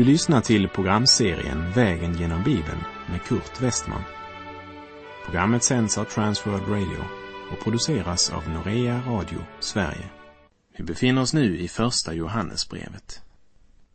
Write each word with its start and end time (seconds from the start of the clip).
Du 0.00 0.04
lyssnar 0.04 0.40
till 0.40 0.68
programserien 0.68 1.72
Vägen 1.72 2.14
genom 2.14 2.42
Bibeln 2.44 2.84
med 3.10 3.22
Kurt 3.22 3.62
Westman. 3.62 4.02
Programmet 5.24 5.64
sänds 5.64 5.98
av 5.98 6.04
Transworld 6.04 6.68
Radio 6.68 7.04
och 7.52 7.64
produceras 7.64 8.30
av 8.30 8.48
Norea 8.48 9.02
Radio 9.06 9.38
Sverige. 9.58 10.10
Vi 10.76 10.84
befinner 10.84 11.22
oss 11.22 11.34
nu 11.34 11.58
i 11.58 11.68
Första 11.68 12.14
Johannesbrevet. 12.14 13.20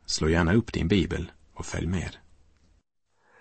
Slå 0.06 0.30
gärna 0.30 0.54
upp 0.54 0.74
din 0.74 0.88
bibel 0.88 1.32
och 1.54 1.66
följ 1.66 1.88
med. 1.88 2.18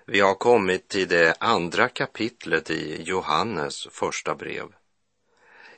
Vi 0.06 0.20
har 0.20 0.34
kommit 0.34 0.88
till 0.88 1.08
det 1.08 1.34
andra 1.40 1.88
kapitlet 1.88 2.70
i 2.70 3.02
Johannes 3.02 3.88
första 3.90 4.34
brev. 4.34 4.64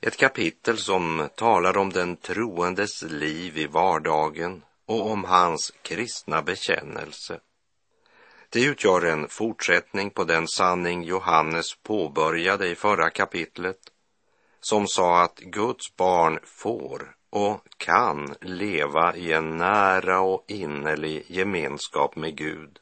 Ett 0.00 0.16
kapitel 0.16 0.78
som 0.78 1.28
talar 1.36 1.76
om 1.76 1.90
den 1.90 2.16
troendes 2.16 3.02
liv 3.02 3.58
i 3.58 3.66
vardagen 3.66 4.62
och 4.86 5.10
om 5.10 5.24
hans 5.24 5.72
kristna 5.82 6.42
bekännelse. 6.42 7.40
Det 8.48 8.64
utgör 8.64 9.04
en 9.04 9.28
fortsättning 9.28 10.10
på 10.10 10.24
den 10.24 10.48
sanning 10.48 11.02
Johannes 11.02 11.74
påbörjade 11.82 12.68
i 12.68 12.74
förra 12.74 13.10
kapitlet 13.10 13.78
som 14.60 14.86
sa 14.88 15.22
att 15.22 15.38
Guds 15.38 15.96
barn 15.96 16.38
får 16.44 17.16
och 17.30 17.68
kan 17.76 18.34
leva 18.40 19.16
i 19.16 19.32
en 19.32 19.56
nära 19.56 20.20
och 20.20 20.44
innerlig 20.48 21.24
gemenskap 21.28 22.16
med 22.16 22.36
Gud. 22.36 22.78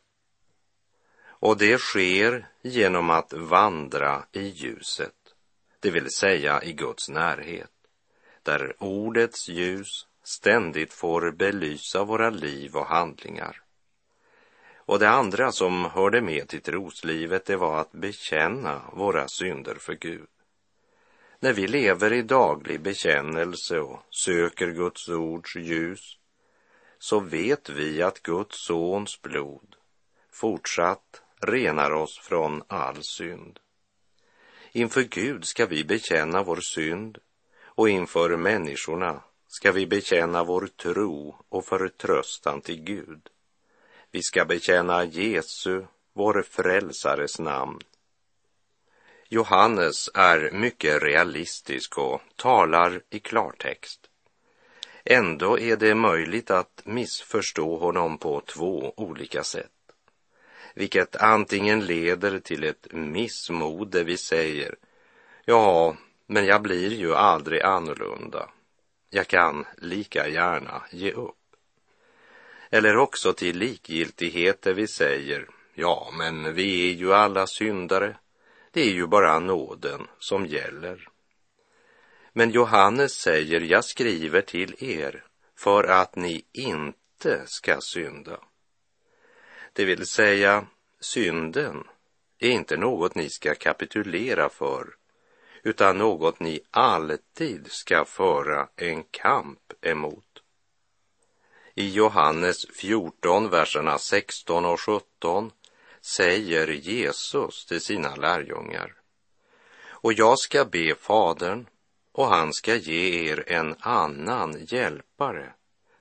Och 1.27 1.59
det 1.59 1.79
sker 1.79 2.49
genom 2.63 3.11
att 3.11 3.33
vandra 3.33 4.25
i 4.33 4.43
ljuset, 4.43 5.15
det 5.81 5.91
vill 5.91 6.11
säga 6.11 6.63
i 6.63 6.73
Guds 6.73 7.09
närhet, 7.09 7.71
där 8.43 8.77
ordets 8.79 9.49
ljus 9.49 10.07
ständigt 10.25 10.93
får 10.93 11.31
belysa 11.31 12.05
våra 12.05 12.31
liv 12.31 12.77
och 12.77 12.87
handlingar. 12.87 13.61
Och 14.87 14.99
det 14.99 15.09
andra 15.09 15.53
som 15.53 15.85
hörde 15.85 16.21
med 16.21 16.49
till 16.49 16.63
troslivet, 16.63 17.45
det 17.45 17.57
var 17.57 17.81
att 17.81 17.93
bekänna 17.93 18.83
våra 18.93 19.29
synder 19.29 19.75
för 19.75 19.95
Gud. 19.95 20.29
När 21.41 21.53
vi 21.53 21.67
lever 21.67 22.13
i 22.13 22.23
daglig 22.23 22.81
bekännelse 22.81 23.79
och 23.79 24.01
söker 24.11 24.71
Guds 24.71 25.09
ords 25.09 25.57
ljus, 25.57 26.19
så 26.99 27.21
vet 27.21 27.71
vi 27.71 28.03
att 28.03 28.23
Guds 28.23 28.67
sons 28.67 29.23
blod 29.23 29.77
fortsatt 30.33 31.23
renar 31.41 31.91
oss 31.91 32.19
från 32.19 32.63
all 32.69 33.03
synd. 33.03 33.59
Inför 34.73 35.03
Gud 35.03 35.45
ska 35.45 35.67
vi 35.67 35.85
bekänna 35.85 36.43
vår 36.43 36.61
synd 36.61 37.19
och 37.65 37.89
inför 37.89 38.37
människorna 38.37 39.23
ska 39.57 39.73
vi 39.73 39.87
bekänna 39.87 40.45
vår 40.45 40.67
tro 40.67 41.37
och 41.49 41.65
förtröstan 41.65 42.61
till 42.61 42.83
Gud. 42.83 43.29
Vi 44.11 44.23
ska 44.23 44.45
bekänna 44.45 45.05
Jesu, 45.05 45.85
vår 46.13 46.45
frälsares 46.51 47.39
namn. 47.39 47.81
Johannes 49.29 50.11
är 50.15 50.51
mycket 50.53 51.03
realistisk 51.03 51.99
och 51.99 52.21
talar 52.37 53.03
i 53.11 53.19
klartext. 53.19 54.01
Ändå 55.05 55.59
är 55.59 55.77
det 55.77 55.95
möjligt 55.95 56.51
att 56.51 56.83
missförstå 56.85 57.77
honom 57.77 58.19
på 58.19 58.41
två 58.41 58.95
olika 58.97 59.45
sätt 59.45 59.71
vilket 60.75 61.17
antingen 61.17 61.87
leder 61.87 62.39
till 62.39 62.65
ett 62.65 62.87
missmod 62.93 63.91
där 63.91 64.05
vi 64.05 64.17
säger 64.17 64.75
ja, 65.45 65.97
men 66.27 66.47
jag 66.47 66.63
blir 66.63 66.93
ju 66.93 67.15
aldrig 67.15 67.63
annorlunda. 67.63 68.49
Jag 69.15 69.27
kan 69.27 69.67
lika 69.77 70.29
gärna 70.29 70.83
ge 70.91 71.13
upp. 71.13 71.57
Eller 72.71 72.97
också 72.97 73.33
till 73.33 73.59
likgiltighet 73.59 74.63
där 74.63 74.75
vi 74.75 74.87
säger 74.87 75.49
ja, 75.75 76.11
men 76.19 76.55
vi 76.55 76.91
är 76.91 76.95
ju 76.95 77.15
alla 77.15 77.47
syndare. 77.47 78.17
Det 78.71 78.81
är 78.81 78.93
ju 78.93 79.07
bara 79.07 79.39
nåden 79.39 80.07
som 80.19 80.47
gäller. 80.47 81.09
Men 82.33 82.51
Johannes 82.51 83.13
säger, 83.13 83.61
jag 83.61 83.85
skriver 83.85 84.41
till 84.41 84.75
er 84.79 85.25
för 85.57 85.85
att 85.85 86.17
ni 86.17 86.45
inte 86.53 87.43
ska 87.47 87.81
synda. 87.81 88.41
Det 89.73 89.85
vill 89.85 90.07
säga, 90.07 90.67
synden 91.01 91.85
är 92.39 92.51
inte 92.51 92.77
något 92.77 93.15
ni 93.15 93.31
ska 93.31 93.55
kapitulera 93.55 94.49
för, 94.49 94.95
utan 95.65 95.99
något 95.99 96.41
ni 96.41 96.61
alltid 96.71 97.73
ska 97.73 98.05
föra 98.05 98.69
en 98.77 99.03
kamp 99.03 99.73
emot. 99.81 100.43
I 101.75 101.91
Johannes 101.91 102.67
14, 102.75 103.51
verserna 103.51 103.99
16 103.99 104.65
och 104.65 104.81
17 104.81 105.51
säger 106.01 106.69
Jesus 106.69 107.67
till 107.67 107.81
sina 107.81 108.17
lärjungar. 108.17 108.95
Och 109.89 110.13
jag 110.13 110.39
ska 110.39 110.65
be 110.65 110.95
Fadern 110.95 111.67
och 112.13 112.27
han 112.27 112.53
ska 112.53 112.75
ge 112.75 113.31
er 113.31 113.45
en 113.47 113.75
annan 113.81 114.65
hjälpare 114.69 115.53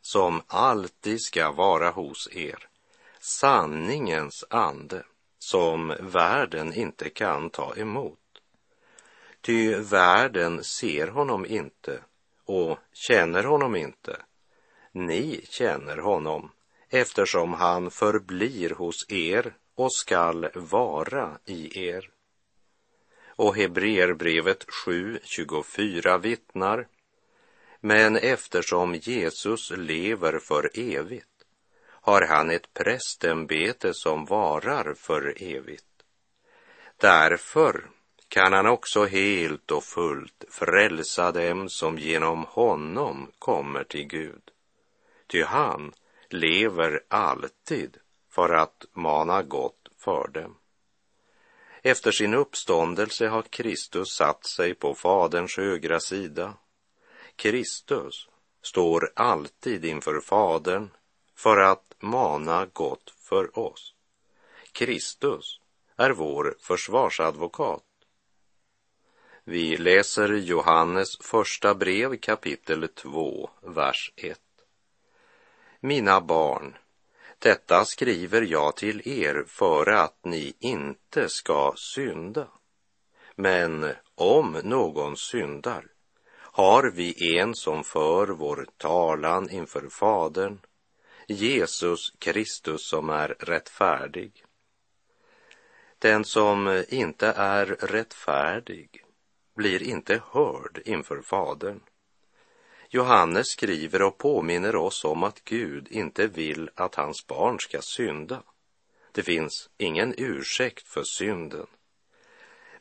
som 0.02 0.41
alltid 0.47 1.22
ska 1.22 1.52
vara 1.52 1.90
hos 1.90 2.29
er 2.31 2.69
sanningens 3.23 4.44
ande 4.50 5.03
som 5.40 5.96
världen 6.00 6.73
inte 6.73 7.09
kan 7.09 7.50
ta 7.50 7.75
emot. 7.75 8.19
Ty 9.46 9.76
världen 9.76 10.64
ser 10.64 11.08
honom 11.08 11.46
inte 11.46 12.00
och 12.46 12.80
känner 12.94 13.44
honom 13.44 13.76
inte. 13.76 14.18
Ni 14.92 15.46
känner 15.50 15.98
honom 15.98 16.52
eftersom 16.90 17.53
han 17.53 17.92
förblir 17.92 18.70
hos 18.70 19.06
er 19.09 19.53
och 19.76 19.94
skall 19.94 20.50
vara 20.53 21.38
i 21.46 21.88
er. 21.88 22.09
Och 23.26 23.56
Hebreerbrevet 23.56 24.66
7.24 24.86 26.22
vittnar. 26.22 26.88
Men 27.80 28.18
eftersom 28.18 28.96
Jesus 28.96 29.72
lever 29.72 30.40
för 30.40 30.70
evigt 30.74 31.46
har 31.86 32.22
han 32.22 32.50
ett 32.50 32.74
prästämbete 32.74 33.94
som 33.94 34.26
varar 34.26 34.94
för 34.94 35.44
evigt. 35.44 35.86
Därför 36.98 37.90
kan 38.34 38.54
han 38.54 38.68
också 38.68 39.06
helt 39.06 39.72
och 39.72 39.84
fullt 39.84 40.44
frälsa 40.50 41.32
dem 41.32 41.70
som 41.70 41.98
genom 41.98 42.44
honom 42.44 43.32
kommer 43.40 43.84
till 43.84 44.08
Gud. 44.08 44.42
Ty 45.28 45.44
han 45.44 45.94
lever 46.30 47.04
alltid 47.08 47.98
för 48.30 48.50
att 48.50 48.86
mana 48.94 49.44
gott 49.44 49.88
för 49.98 50.28
dem. 50.28 50.58
Efter 51.82 52.12
sin 52.12 52.34
uppståndelse 52.34 53.28
har 53.28 53.42
Kristus 53.42 54.16
satt 54.16 54.46
sig 54.46 54.74
på 54.74 54.96
Faderns 54.96 55.58
högra 55.58 56.00
sida. 56.00 56.54
Kristus 57.36 58.28
står 58.62 59.12
alltid 59.16 59.86
inför 59.86 60.22
Fadern 60.22 60.90
för 61.36 61.58
att 61.58 61.96
mana 62.00 62.66
gott 62.66 63.14
för 63.18 63.60
oss. 63.60 63.94
Kristus 64.72 65.60
är 65.98 66.12
vår 66.12 66.56
försvarsadvokat. 66.60 67.84
Vi 69.46 69.78
läser 69.78 70.30
Johannes 70.30 71.18
första 71.18 71.76
brev 71.76 72.18
kapitel 72.18 72.88
2, 72.88 73.50
vers 73.62 74.14
1. 74.16 74.40
Mina 75.80 76.22
barn, 76.22 76.78
detta 77.40 77.86
skriver 77.86 78.42
jag 78.42 78.76
till 78.76 79.08
er 79.08 79.44
för 79.48 79.90
att 79.90 80.26
ni 80.26 80.53
inte 80.59 81.29
ska 81.29 81.73
synda. 81.76 82.47
Men 83.35 83.91
om 84.16 84.62
någon 84.64 85.17
syndar 85.17 85.85
har 86.35 86.91
vi 86.91 87.38
en 87.40 87.56
som 87.56 87.84
för 87.84 88.28
vår 88.28 88.67
talan 88.78 89.50
inför 89.50 89.90
Fadern, 89.90 90.59
Jesus 91.28 92.14
Kristus 92.20 92.90
som 92.90 93.09
är 93.09 93.28
rättfärdig. 93.40 94.46
Den 96.00 96.26
som 96.26 96.84
inte 96.90 97.28
är 97.28 97.66
rättfärdig 97.66 99.03
blir 99.55 99.84
inte 99.84 100.22
hörd 100.32 100.82
inför 100.85 101.22
Fadern. 101.22 101.79
Johannes 102.90 103.47
skriver 103.47 104.02
och 104.02 104.17
påminner 104.17 104.76
oss 104.76 105.05
om 105.05 105.23
att 105.23 105.44
Gud 105.44 105.88
inte 105.91 106.28
vill 106.28 106.70
att 106.76 106.96
hans 106.96 107.28
barn 107.28 107.59
ska 107.59 107.82
synda. 107.82 108.44
Det 109.11 109.23
finns 109.23 109.70
ingen 109.78 110.14
ursäkt 110.17 110.88
för 110.88 111.03
synden. 111.03 111.67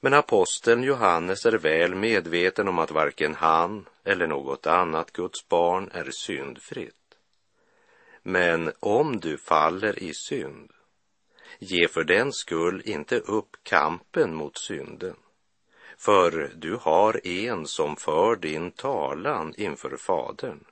Men 0.01 0.15
aposteln 0.15 0.83
Johannes 0.83 1.47
är 1.47 1.53
väl 1.53 1.95
medveten 1.95 2.69
om 2.69 2.79
att 2.79 2.91
varken 2.91 3.35
han 3.35 3.89
eller 4.05 4.27
något 4.27 4.67
annat 4.67 5.13
Guds 5.13 5.49
barn 5.49 5.91
är 5.93 6.11
syndfritt. 6.11 6.95
Men 8.23 8.73
om 8.81 9.21
du 9.21 9.39
faller 9.39 10.03
i 10.03 10.15
synd, 10.15 10.71
ge 11.59 11.89
för 11.89 12.05
den 12.05 12.33
skull 12.33 12.83
inte 12.85 13.19
upp 13.19 13.57
kampen 13.63 14.35
mot 14.35 14.59
synden. 14.59 15.17
För 16.05 16.53
du 16.55 16.77
har 16.77 17.27
en 17.27 17.67
som 17.67 17.97
för 17.97 18.37
din 18.37 18.71
talan 18.71 19.55
inför 19.57 19.97
Fadern, 19.97 20.65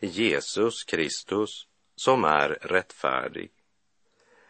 Jesus 0.00 0.84
Kristus, 0.84 1.66
som 1.96 2.24
är 2.24 2.48
rättfärdig. 2.48 3.50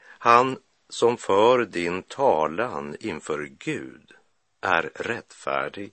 Han 0.02 0.58
som 0.88 1.16
för 1.16 1.64
din 1.64 2.02
talan 2.02 2.96
inför 3.00 3.50
Gud 3.58 4.12
är 4.60 4.90
rättfärdig. 4.94 5.92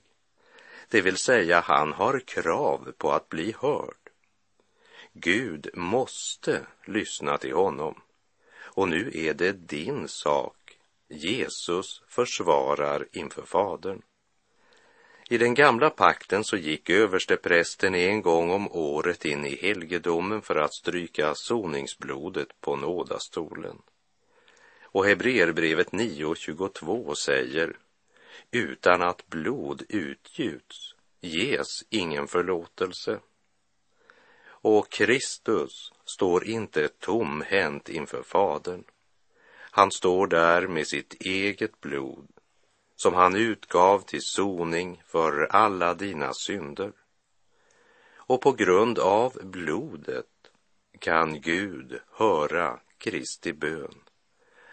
Det 0.88 1.00
vill 1.00 1.16
säga, 1.16 1.60
han 1.60 1.92
har 1.92 2.20
krav 2.20 2.92
på 2.98 3.12
att 3.12 3.28
bli 3.28 3.54
hörd. 3.60 4.10
Gud 5.12 5.70
måste 5.74 6.66
lyssna 6.84 7.38
till 7.38 7.54
honom. 7.54 8.00
Och 8.60 8.88
nu 8.88 9.10
är 9.14 9.34
det 9.34 9.52
din 9.52 10.08
sak 10.08 10.57
Jesus 11.08 12.02
försvarar 12.08 13.08
inför 13.12 13.42
Fadern. 13.42 14.02
I 15.30 15.38
den 15.38 15.54
gamla 15.54 15.90
pakten 15.90 16.44
så 16.44 16.56
gick 16.56 16.90
översteprästen 16.90 17.94
en 17.94 18.22
gång 18.22 18.50
om 18.50 18.72
året 18.72 19.24
in 19.24 19.46
i 19.46 19.56
helgedomen 19.56 20.42
för 20.42 20.56
att 20.56 20.74
stryka 20.74 21.34
soningsblodet 21.34 22.60
på 22.60 22.76
nådastolen. 22.76 23.82
Och 24.82 25.06
Hebreerbrevet 25.06 25.90
9.22 25.90 27.14
säger 27.14 27.76
utan 28.50 29.02
att 29.02 29.26
blod 29.26 29.82
utgjuts 29.88 30.94
ges 31.20 31.84
ingen 31.90 32.28
förlåtelse. 32.28 33.20
Och 34.46 34.90
Kristus 34.90 35.92
står 36.04 36.44
inte 36.44 36.88
tomhänt 36.88 37.88
inför 37.88 38.22
Fadern. 38.22 38.84
Han 39.70 39.90
står 39.90 40.26
där 40.26 40.66
med 40.66 40.86
sitt 40.86 41.14
eget 41.20 41.80
blod 41.80 42.28
som 42.96 43.14
han 43.14 43.36
utgav 43.36 44.00
till 44.00 44.22
soning 44.22 45.02
för 45.06 45.46
alla 45.50 45.94
dina 45.94 46.32
synder. 46.32 46.92
Och 48.14 48.40
på 48.40 48.52
grund 48.52 48.98
av 48.98 49.38
blodet 49.42 50.26
kan 50.98 51.40
Gud 51.40 52.00
höra 52.10 52.80
Kristi 52.98 53.52
bön 53.52 53.94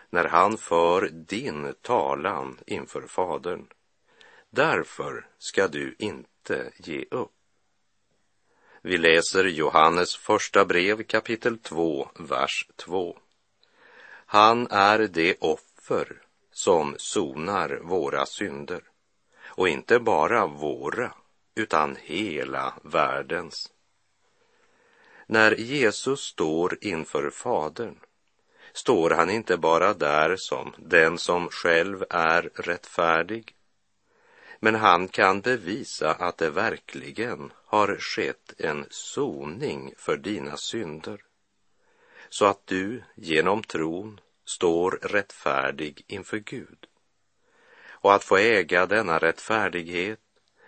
när 0.09 0.25
han 0.25 0.57
för 0.57 1.09
din 1.09 1.73
talan 1.81 2.59
inför 2.67 3.01
Fadern. 3.07 3.67
Därför 4.49 5.27
ska 5.37 5.67
du 5.67 5.95
inte 5.99 6.71
ge 6.77 7.05
upp. 7.11 7.31
Vi 8.81 8.97
läser 8.97 9.43
Johannes 9.43 10.15
första 10.15 10.65
brev 10.65 11.03
kapitel 11.03 11.57
2, 11.57 12.09
vers 12.19 12.67
2. 12.75 13.17
Han 14.35 14.67
är 14.71 14.99
det 14.99 15.35
offer 15.39 16.21
som 16.51 16.95
sonar 16.97 17.79
våra 17.83 18.25
synder. 18.25 18.81
Och 19.43 19.69
inte 19.69 19.99
bara 19.99 20.47
våra, 20.47 21.11
utan 21.55 21.97
hela 22.01 22.73
världens. 22.83 23.71
När 25.27 25.51
Jesus 25.51 26.21
står 26.21 26.77
inför 26.81 27.29
Fadern 27.29 27.99
står 28.73 29.09
han 29.09 29.29
inte 29.29 29.57
bara 29.57 29.93
där 29.93 30.35
som 30.35 30.73
den 30.77 31.17
som 31.17 31.49
själv 31.49 32.03
är 32.09 32.49
rättfärdig, 32.55 33.55
men 34.59 34.75
han 34.75 35.07
kan 35.07 35.41
bevisa 35.41 36.13
att 36.13 36.37
det 36.37 36.49
verkligen 36.49 37.53
har 37.65 37.97
skett 37.99 38.53
en 38.57 38.85
soning 38.89 39.93
för 39.97 40.17
dina 40.17 40.57
synder, 40.57 41.23
så 42.29 42.45
att 42.45 42.67
du 42.67 43.03
genom 43.15 43.63
tron 43.63 44.19
står 44.45 44.91
rättfärdig 44.91 46.03
inför 46.07 46.37
Gud. 46.37 46.85
Och 47.87 48.13
att 48.13 48.23
få 48.23 48.37
äga 48.37 48.85
denna 48.85 49.17
rättfärdighet, 49.17 50.19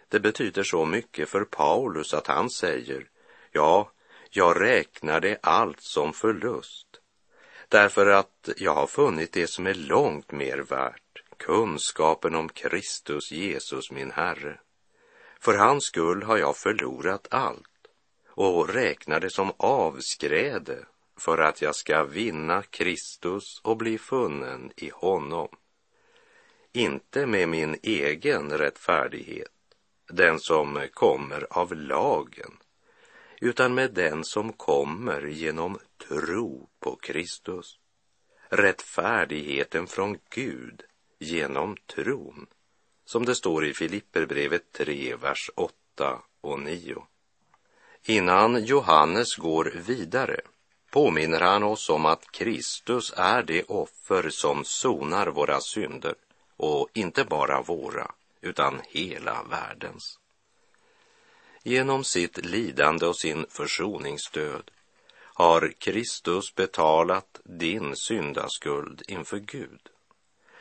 det 0.10 0.20
betyder 0.20 0.64
så 0.64 0.86
mycket 0.86 1.30
för 1.30 1.44
Paulus 1.44 2.14
att 2.14 2.28
han 2.28 2.50
säger, 2.50 3.10
ja, 3.52 3.92
jag 4.30 4.62
räknar 4.62 5.20
det 5.20 5.40
allt 5.42 5.82
som 5.82 6.14
förlust, 6.14 6.88
därför 7.68 8.08
att 8.08 8.50
jag 8.58 8.74
har 8.74 8.88
funnit 8.88 9.34
det 9.34 9.48
som 9.48 9.68
är 9.68 9.74
långt 9.74 10.32
mer 10.32 10.58
värt, 10.58 11.24
kunskapen 11.38 12.36
om 12.36 12.50
Kristus 12.50 13.32
Jesus 13.32 13.92
min 13.92 14.12
Herre. 14.12 14.60
För 15.40 15.54
hans 15.54 15.84
skull 15.84 16.24
har 16.24 16.38
jag 16.38 16.58
förlorat 16.58 17.28
allt 17.32 17.88
och 18.30 18.70
räknar 18.70 19.20
det 19.20 19.30
som 19.30 19.52
avskräde 19.58 20.86
för 21.18 21.38
att 21.38 21.62
jag 21.62 21.76
ska 21.76 22.04
vinna 22.04 22.64
Kristus 22.64 23.62
och 23.64 23.78
bli 23.78 23.98
funnen 23.98 24.72
i 24.76 24.90
honom. 24.90 25.48
Inte 26.74 27.26
med 27.26 27.50
min 27.50 27.78
egen 27.84 28.52
rättfärdighet, 28.52 29.52
den 30.10 30.40
som 30.40 30.88
kommer 30.94 31.48
av 31.50 31.76
lagen, 31.76 32.58
utan 33.42 33.76
med 33.76 33.94
den 33.94 34.24
som 34.24 34.54
kommer 34.54 35.22
genom 35.22 35.80
tro 36.08 36.70
på 36.80 36.96
Kristus. 36.96 37.80
Rättfärdigheten 38.50 39.88
från 39.88 40.18
Gud 40.30 40.84
genom 41.20 41.78
tron, 41.96 42.48
som 43.06 43.26
det 43.26 43.36
står 43.36 43.66
i 43.66 43.74
Filipperbrevet 43.74 44.72
3, 44.72 45.16
vers 45.16 45.50
8 45.56 46.22
och 46.42 46.60
9. 46.60 47.04
Innan 48.04 48.66
Johannes 48.66 49.36
går 49.36 49.74
vidare 49.76 50.42
påminner 50.98 51.40
han 51.40 51.64
oss 51.64 51.90
om 51.90 52.06
att 52.06 52.32
Kristus 52.32 53.14
är 53.18 53.44
det 53.44 53.64
offer 53.64 54.30
som 54.30 54.66
sonar 54.66 55.28
våra 55.28 55.62
synder 55.62 56.16
och 56.58 56.90
inte 56.94 57.24
bara 57.24 57.62
våra, 57.62 58.12
utan 58.42 58.82
hela 58.90 59.44
världens. 59.44 60.20
Genom 61.64 62.04
sitt 62.04 62.46
lidande 62.46 63.06
och 63.06 63.16
sin 63.16 63.46
försoningsdöd 63.50 64.72
har 65.18 65.74
Kristus 65.78 66.56
betalat 66.56 67.42
din 67.44 67.96
syndaskuld 67.96 69.02
inför 69.08 69.40
Gud. 69.40 69.90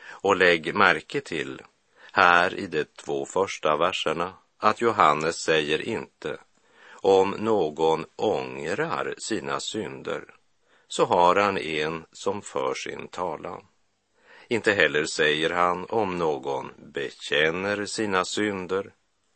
Och 0.05 0.35
lägg 0.35 0.75
märke 0.75 1.21
till 1.21 1.61
här 2.11 2.53
i 2.53 2.67
de 2.67 2.85
två 2.85 3.25
första 3.25 3.77
verserna 3.77 4.33
att 4.57 4.81
Johannes 4.81 5.35
säger 5.35 5.81
inte 5.81 6.37
om 7.01 7.31
någon 7.31 8.05
ångrar 8.15 9.15
sina 9.17 9.59
synder 9.59 10.23
så 10.87 11.05
har 11.05 11.35
han 11.35 11.57
en 11.57 12.05
som 12.11 12.41
för 12.41 12.73
sin 12.73 13.07
talan. 13.07 13.65
Inte 14.47 14.71
heller 14.71 15.05
säger 15.05 15.49
han 15.49 15.85
om 15.85 16.17
någon 16.17 16.71
bekänner 16.77 17.85
sina 17.85 18.25
synder 18.25 18.93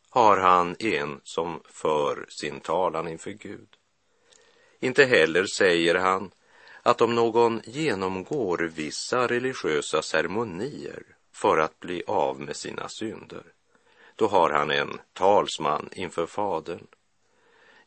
har 0.10 0.38
han 0.38 0.76
en 0.80 1.22
som 1.24 1.62
för 1.66 2.26
sin 2.30 2.60
talan 2.60 3.08
inför 3.08 3.32
Gud. 3.32 3.68
Inte 4.80 5.06
heller 5.06 5.46
säger 5.46 5.96
han 5.96 6.32
att 6.84 7.02
om 7.02 7.16
någon 7.16 7.62
genomgår 7.64 8.72
vissa 8.76 9.28
religiösa 9.28 10.02
ceremonier 10.02 11.04
för 11.34 11.58
att 11.58 11.80
bli 11.80 12.04
av 12.08 12.40
med 12.40 12.56
sina 12.56 12.90
synder, 12.90 13.44
då 14.16 14.28
har 14.28 14.50
han 14.50 14.72
en 14.72 15.00
talsman 15.14 15.90
inför 15.92 16.26
Fadern. 16.26 16.88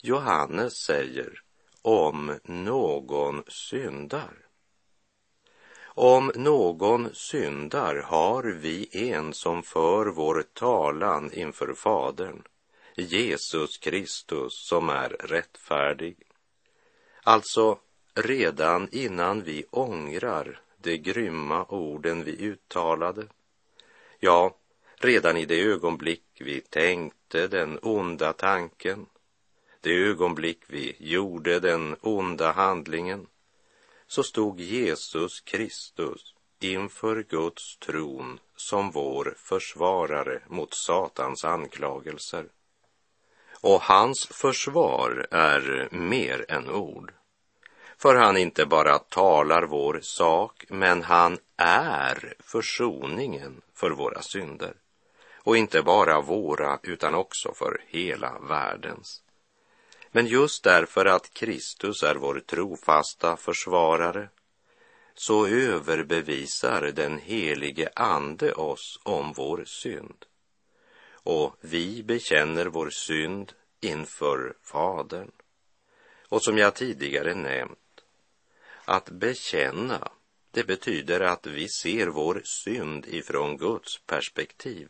Johannes 0.06 0.74
säger 0.74 1.40
om 1.82 2.38
någon 2.44 3.42
syndar. 3.48 4.46
Om 5.84 6.32
någon 6.34 7.14
syndar 7.14 7.96
har 7.96 8.42
vi 8.42 8.88
en 8.92 9.32
som 9.32 9.62
för 9.62 10.06
vår 10.06 10.44
talan 10.52 11.32
inför 11.32 11.74
Fadern, 11.74 12.42
Jesus 12.96 13.78
Kristus 13.78 14.66
som 14.68 14.88
är 14.88 15.08
rättfärdig. 15.08 16.16
Alltså, 17.22 17.78
redan 18.14 18.88
innan 18.92 19.42
vi 19.42 19.64
ångrar 19.70 20.60
de 20.76 20.98
grymma 20.98 21.64
orden 21.64 22.24
vi 22.24 22.44
uttalade, 22.46 23.26
ja, 24.18 24.56
redan 24.96 25.36
i 25.36 25.44
det 25.44 25.60
ögonblick 25.60 26.24
vi 26.40 26.60
tänkte 26.60 27.48
den 27.48 27.78
onda 27.82 28.32
tanken, 28.32 29.06
det 29.84 29.94
ögonblick 29.94 30.60
vi 30.66 30.96
gjorde 30.98 31.60
den 31.60 31.96
onda 32.00 32.52
handlingen, 32.52 33.26
så 34.06 34.22
stod 34.22 34.60
Jesus 34.60 35.40
Kristus 35.40 36.34
inför 36.60 37.22
Guds 37.22 37.76
tron 37.76 38.38
som 38.56 38.90
vår 38.90 39.34
försvarare 39.36 40.42
mot 40.48 40.74
Satans 40.74 41.44
anklagelser. 41.44 42.46
Och 43.60 43.82
hans 43.82 44.26
försvar 44.26 45.26
är 45.30 45.88
mer 45.90 46.44
än 46.48 46.70
ord. 46.70 47.12
För 47.98 48.14
han 48.14 48.36
inte 48.36 48.66
bara 48.66 48.98
talar 48.98 49.62
vår 49.62 50.00
sak, 50.02 50.64
men 50.68 51.02
han 51.02 51.38
är 51.56 52.34
försoningen 52.40 53.62
för 53.74 53.90
våra 53.90 54.22
synder. 54.22 54.74
Och 55.34 55.56
inte 55.56 55.82
bara 55.82 56.20
våra, 56.20 56.78
utan 56.82 57.14
också 57.14 57.54
för 57.54 57.82
hela 57.86 58.38
världens. 58.38 59.23
Men 60.16 60.26
just 60.26 60.64
därför 60.64 61.06
att 61.06 61.34
Kristus 61.34 62.02
är 62.02 62.14
vår 62.14 62.40
trofasta 62.40 63.36
försvarare 63.36 64.28
så 65.14 65.46
överbevisar 65.46 66.92
den 66.94 67.18
helige 67.18 67.90
Ande 67.96 68.52
oss 68.52 69.00
om 69.02 69.32
vår 69.32 69.64
synd. 69.66 70.24
Och 71.10 71.56
vi 71.60 72.02
bekänner 72.02 72.66
vår 72.66 72.90
synd 72.90 73.52
inför 73.80 74.56
Fadern. 74.62 75.30
Och 76.28 76.44
som 76.44 76.58
jag 76.58 76.74
tidigare 76.74 77.34
nämnt, 77.34 78.00
att 78.84 79.10
bekänna 79.10 80.08
Det 80.50 80.64
betyder 80.64 81.20
att 81.20 81.46
vi 81.46 81.68
ser 81.68 82.06
vår 82.06 82.42
synd 82.44 83.06
ifrån 83.06 83.56
Guds 83.56 83.98
perspektiv 84.06 84.88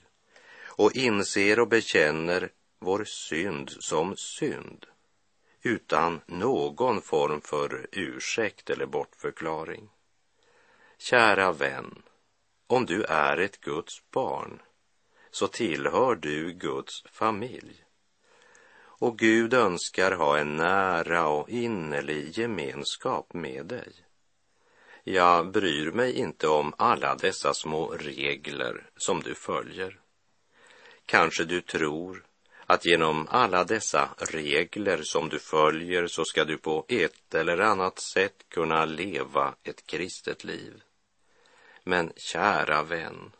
och 0.64 0.96
inser 0.96 1.60
och 1.60 1.68
bekänner 1.68 2.50
vår 2.78 3.04
synd 3.04 3.70
som 3.70 4.16
synd 4.16 4.86
utan 5.64 6.20
någon 6.26 7.02
form 7.02 7.40
för 7.40 7.86
ursäkt 7.92 8.70
eller 8.70 8.86
bortförklaring. 8.86 9.88
Kära 10.98 11.52
vän, 11.52 12.02
om 12.66 12.86
du 12.86 13.02
är 13.04 13.36
ett 13.36 13.60
Guds 13.60 14.10
barn 14.10 14.62
så 15.30 15.48
tillhör 15.48 16.14
du 16.14 16.52
Guds 16.52 17.02
familj. 17.02 17.84
Och 18.76 19.18
Gud 19.18 19.54
önskar 19.54 20.12
ha 20.12 20.38
en 20.38 20.56
nära 20.56 21.28
och 21.28 21.48
innerlig 21.48 22.38
gemenskap 22.38 23.34
med 23.34 23.66
dig. 23.66 23.92
Jag 25.04 25.50
bryr 25.50 25.92
mig 25.92 26.12
inte 26.12 26.48
om 26.48 26.74
alla 26.78 27.14
dessa 27.14 27.54
små 27.54 27.88
regler 27.88 28.90
som 28.96 29.20
du 29.20 29.34
följer. 29.34 30.00
Kanske 31.06 31.44
du 31.44 31.60
tror 31.60 32.24
att 32.74 32.86
genom 32.86 33.26
alla 33.30 33.64
dessa 33.64 34.08
regler 34.18 35.00
som 35.02 35.28
du 35.28 35.38
följer 35.38 36.06
så 36.06 36.24
ska 36.24 36.44
du 36.44 36.58
på 36.58 36.84
ett 36.88 37.34
eller 37.34 37.58
annat 37.58 37.98
sätt 37.98 38.44
kunna 38.48 38.84
leva 38.84 39.54
ett 39.62 39.86
kristet 39.86 40.44
liv. 40.44 40.82
Men 41.84 42.12
kära 42.16 42.82
vän, 42.82 43.32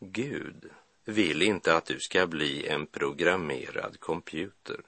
Gud 0.00 0.70
vill 1.04 1.42
inte 1.42 1.74
att 1.76 1.86
du 1.86 2.00
ska 2.00 2.26
bli 2.26 2.66
en 2.66 2.86
programmerad 2.86 4.00
computer. 4.00 4.80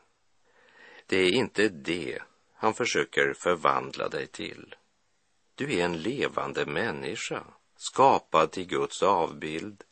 Det 1.07 1.17
är 1.17 1.33
inte 1.33 1.69
det 1.69 2.19
han 2.55 2.75
försöker 2.75 3.35
förvandla 3.39 4.09
dig 4.09 4.27
till. 4.27 4.75
Du 5.55 5.79
är 5.79 5.85
en 5.85 6.03
levande 6.03 6.67
människa, 6.67 7.45
skapad 7.77 8.51
till 8.51 8.67
Guds 8.67 9.03
avbild, 9.03 9.85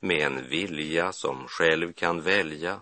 med 0.00 0.20
en 0.20 0.48
vilja 0.48 1.12
som 1.12 1.48
själv 1.48 1.92
kan 1.92 2.22
välja. 2.22 2.80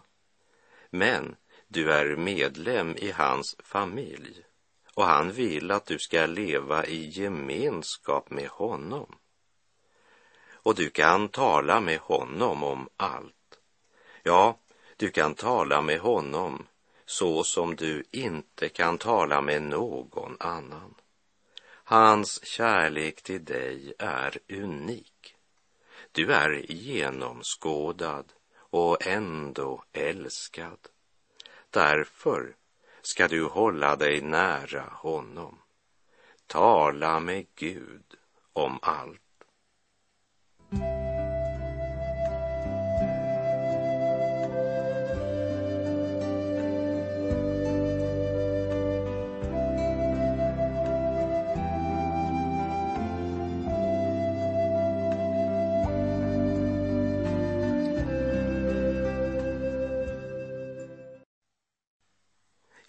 Men 0.90 1.36
du 1.68 1.92
är 1.92 2.16
medlem 2.16 2.96
i 2.96 3.10
hans 3.10 3.56
familj 3.58 4.44
och 4.94 5.04
han 5.04 5.32
vill 5.32 5.70
att 5.70 5.86
du 5.86 5.98
ska 5.98 6.26
leva 6.26 6.86
i 6.86 7.08
gemenskap 7.08 8.30
med 8.30 8.48
honom 8.48 9.18
och 10.68 10.74
du 10.74 10.90
kan 10.90 11.28
tala 11.28 11.80
med 11.80 11.98
honom 11.98 12.62
om 12.62 12.88
allt. 12.96 13.58
Ja, 14.22 14.58
du 14.96 15.10
kan 15.10 15.34
tala 15.34 15.80
med 15.80 16.00
honom 16.00 16.66
så 17.06 17.44
som 17.44 17.76
du 17.76 18.04
inte 18.10 18.68
kan 18.68 18.98
tala 18.98 19.40
med 19.40 19.62
någon 19.62 20.36
annan. 20.40 20.94
Hans 21.84 22.44
kärlek 22.44 23.22
till 23.22 23.44
dig 23.44 23.92
är 23.98 24.38
unik. 24.48 25.34
Du 26.12 26.32
är 26.32 26.72
genomskådad 26.72 28.32
och 28.70 29.06
ändå 29.06 29.84
älskad. 29.92 30.78
Därför 31.70 32.56
ska 33.02 33.28
du 33.28 33.44
hålla 33.44 33.96
dig 33.96 34.20
nära 34.20 34.84
honom. 34.92 35.58
Tala 36.46 37.20
med 37.20 37.46
Gud 37.54 38.14
om 38.52 38.78
allt. 38.82 39.20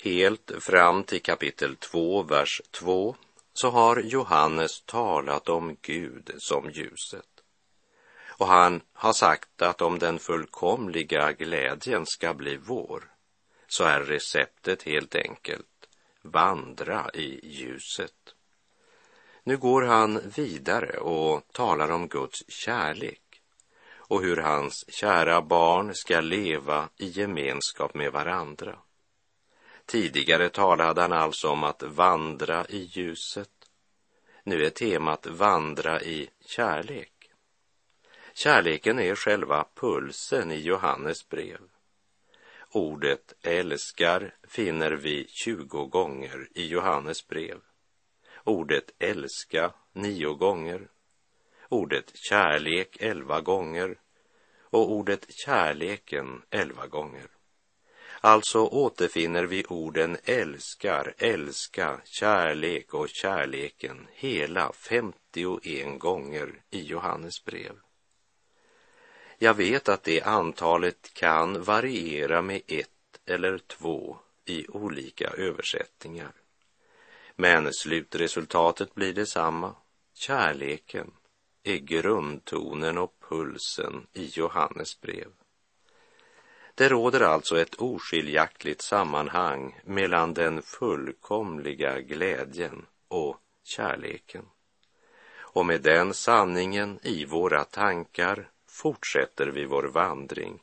Helt 0.03 0.51
fram 0.59 1.03
till 1.03 1.21
kapitel 1.21 1.75
2, 1.75 2.23
vers 2.23 2.61
2 2.71 3.15
så 3.53 3.69
har 3.69 3.99
Johannes 3.99 4.81
talat 4.81 5.49
om 5.49 5.77
Gud 5.81 6.31
som 6.37 6.69
ljuset. 6.69 7.43
Och 8.27 8.47
han 8.47 8.81
har 8.93 9.13
sagt 9.13 9.61
att 9.61 9.81
om 9.81 9.99
den 9.99 10.19
fullkomliga 10.19 11.31
glädjen 11.31 12.05
ska 12.05 12.33
bli 12.33 12.57
vår 12.57 13.11
så 13.67 13.83
är 13.83 14.01
receptet 14.01 14.83
helt 14.83 15.15
enkelt 15.15 15.89
vandra 16.21 17.09
i 17.13 17.39
ljuset. 17.43 18.35
Nu 19.43 19.57
går 19.57 19.81
han 19.81 20.31
vidare 20.35 20.97
och 20.97 21.47
talar 21.51 21.91
om 21.91 22.07
Guds 22.07 22.49
kärlek 22.49 23.41
och 23.95 24.21
hur 24.21 24.37
hans 24.37 24.85
kära 24.89 25.41
barn 25.41 25.91
ska 25.95 26.21
leva 26.21 26.89
i 26.97 27.07
gemenskap 27.07 27.93
med 27.93 28.11
varandra. 28.11 28.79
Tidigare 29.89 30.49
talade 30.49 31.01
han 31.01 31.13
alltså 31.13 31.49
om 31.49 31.63
att 31.63 31.83
vandra 31.83 32.65
i 32.65 32.77
ljuset. 32.77 33.49
Nu 34.43 34.65
är 34.65 34.69
temat 34.69 35.27
vandra 35.27 36.01
i 36.01 36.29
kärlek. 36.45 37.31
Kärleken 38.33 38.99
är 38.99 39.15
själva 39.15 39.65
pulsen 39.75 40.51
i 40.51 40.59
Johannes 40.59 41.29
brev. 41.29 41.59
Ordet 42.71 43.33
älskar 43.41 44.35
finner 44.47 44.91
vi 44.91 45.27
20 45.27 45.85
gånger 45.85 46.49
i 46.51 46.67
Johannes 46.67 47.27
brev. 47.27 47.59
Ordet 48.43 48.91
älska 48.99 49.73
nio 49.93 50.33
gånger. 50.33 50.87
Ordet 51.69 52.11
kärlek 52.15 52.97
elva 52.99 53.41
gånger 53.41 53.99
och 54.61 54.91
ordet 54.91 55.25
kärleken 55.29 56.41
elva 56.49 56.87
gånger. 56.87 57.38
Alltså 58.21 58.59
återfinner 58.59 59.43
vi 59.43 59.65
orden 59.69 60.17
älskar, 60.23 61.13
älska, 61.17 62.01
kärlek 62.03 62.93
och 62.93 63.09
kärleken 63.09 64.07
hela 64.13 64.71
51 64.73 65.99
gånger 65.99 66.61
i 66.69 66.81
Johannes 66.81 67.45
brev. 67.45 67.79
Jag 69.37 69.53
vet 69.53 69.89
att 69.89 70.03
det 70.03 70.21
antalet 70.21 71.13
kan 71.13 71.63
variera 71.63 72.41
med 72.41 72.61
ett 72.67 72.89
eller 73.25 73.57
två 73.57 74.17
i 74.45 74.67
olika 74.67 75.29
översättningar. 75.29 76.31
Men 77.35 77.73
slutresultatet 77.73 78.95
blir 78.95 79.13
detsamma. 79.13 79.75
Kärleken 80.13 81.11
är 81.63 81.77
grundtonen 81.77 82.97
och 82.97 83.13
pulsen 83.29 84.07
i 84.13 84.25
Johannes 84.25 85.01
brev. 85.01 85.31
Det 86.79 86.89
råder 86.89 87.21
alltså 87.21 87.59
ett 87.59 87.75
oskiljaktigt 87.75 88.81
sammanhang 88.81 89.79
mellan 89.85 90.33
den 90.33 90.61
fullkomliga 90.61 92.01
glädjen 92.01 92.85
och 93.07 93.37
kärleken. 93.63 94.45
Och 95.37 95.65
med 95.65 95.81
den 95.81 96.13
sanningen 96.13 96.99
i 97.03 97.25
våra 97.25 97.63
tankar 97.63 98.49
fortsätter 98.67 99.47
vi 99.47 99.65
vår 99.65 99.83
vandring. 99.83 100.61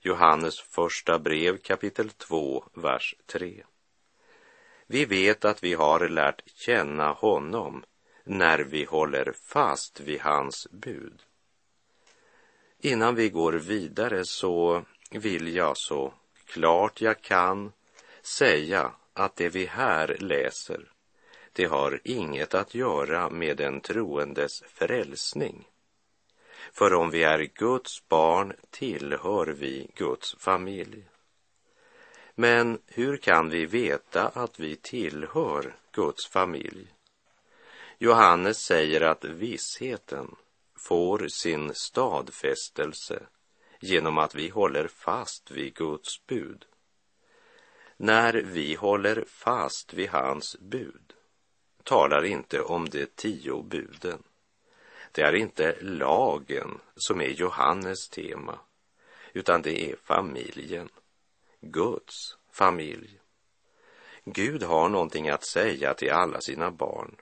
Johannes 0.00 0.60
första 0.60 1.18
brev 1.18 1.56
kapitel 1.58 2.10
2, 2.10 2.64
vers 2.74 3.14
3. 3.26 3.64
Vi 4.86 5.04
vet 5.04 5.44
att 5.44 5.64
vi 5.64 5.74
har 5.74 6.08
lärt 6.08 6.42
känna 6.46 7.12
honom 7.12 7.84
när 8.24 8.58
vi 8.58 8.84
håller 8.84 9.32
fast 9.42 10.00
vid 10.00 10.20
hans 10.20 10.68
bud. 10.70 11.22
Innan 12.78 13.14
vi 13.14 13.28
går 13.28 13.52
vidare 13.52 14.24
så 14.24 14.84
vill 15.10 15.54
jag 15.54 15.76
så 15.76 16.14
klart 16.46 17.00
jag 17.00 17.20
kan 17.20 17.72
säga 18.22 18.92
att 19.12 19.36
det 19.36 19.48
vi 19.48 19.66
här 19.66 20.16
läser, 20.20 20.92
det 21.52 21.64
har 21.64 22.00
inget 22.04 22.54
att 22.54 22.74
göra 22.74 23.30
med 23.30 23.56
den 23.56 23.80
troendes 23.80 24.62
frälsning. 24.66 25.68
För 26.72 26.94
om 26.94 27.10
vi 27.10 27.22
är 27.22 27.38
Guds 27.54 28.08
barn 28.08 28.52
tillhör 28.70 29.46
vi 29.46 29.90
Guds 29.94 30.36
familj. 30.38 31.04
Men 32.34 32.78
hur 32.86 33.16
kan 33.16 33.50
vi 33.50 33.66
veta 33.66 34.28
att 34.28 34.60
vi 34.60 34.76
tillhör 34.76 35.76
Guds 35.92 36.26
familj? 36.26 36.94
Johannes 37.98 38.58
säger 38.58 39.00
att 39.00 39.24
vissheten 39.24 40.36
får 40.76 41.28
sin 41.28 41.74
stadfästelse 41.74 43.22
genom 43.80 44.18
att 44.18 44.34
vi 44.34 44.48
håller 44.48 44.88
fast 44.88 45.50
vid 45.50 45.74
Guds 45.74 46.26
bud. 46.26 46.64
När 47.96 48.32
vi 48.32 48.74
håller 48.74 49.24
fast 49.28 49.94
vid 49.94 50.08
hans 50.08 50.56
bud 50.60 51.12
talar 51.82 52.24
inte 52.24 52.60
om 52.60 52.88
de 52.88 53.06
tio 53.06 53.62
buden. 53.62 54.22
Det 55.12 55.22
är 55.22 55.34
inte 55.34 55.76
lagen 55.80 56.80
som 56.96 57.20
är 57.20 57.28
Johannes 57.28 58.08
tema, 58.08 58.58
utan 59.32 59.62
det 59.62 59.90
är 59.90 59.96
familjen, 59.96 60.88
Guds 61.60 62.36
familj. 62.52 63.20
Gud 64.24 64.62
har 64.62 64.88
någonting 64.88 65.28
att 65.28 65.46
säga 65.46 65.94
till 65.94 66.12
alla 66.12 66.40
sina 66.40 66.70
barn. 66.70 67.16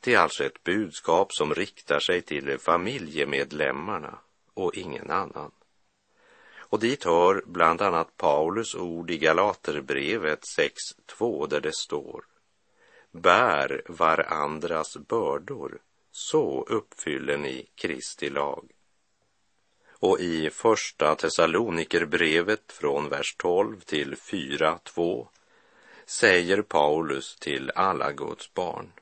Det 0.00 0.14
är 0.14 0.18
alltså 0.18 0.44
ett 0.44 0.62
budskap 0.62 1.32
som 1.32 1.54
riktar 1.54 1.98
sig 1.98 2.22
till 2.22 2.58
familjemedlemmarna 2.58 4.18
och 4.54 4.74
ingen 4.74 5.10
annan. 5.10 5.50
Och 6.74 6.80
dit 6.80 7.04
hör 7.04 7.42
bland 7.46 7.82
annat 7.82 8.16
Paulus 8.16 8.74
ord 8.74 9.10
i 9.10 9.18
Galaterbrevet 9.18 10.40
6.2 10.58 11.48
där 11.48 11.60
det 11.60 11.74
står 11.74 12.24
Bär 13.12 13.82
varandras 13.88 14.96
bördor, 14.96 15.78
så 16.10 16.64
uppfyller 16.68 17.36
ni 17.36 17.66
Kristi 17.74 18.30
lag. 18.30 18.70
Och 19.88 20.20
i 20.20 20.50
första 20.50 21.14
Thessalonikerbrevet 21.14 22.72
från 22.72 23.08
vers 23.08 23.34
12 23.38 23.80
till 23.80 24.14
4.2 24.14 25.28
säger 26.06 26.62
Paulus 26.62 27.36
till 27.36 27.70
alla 27.74 28.12
Guds 28.12 28.54
barn 28.54 28.92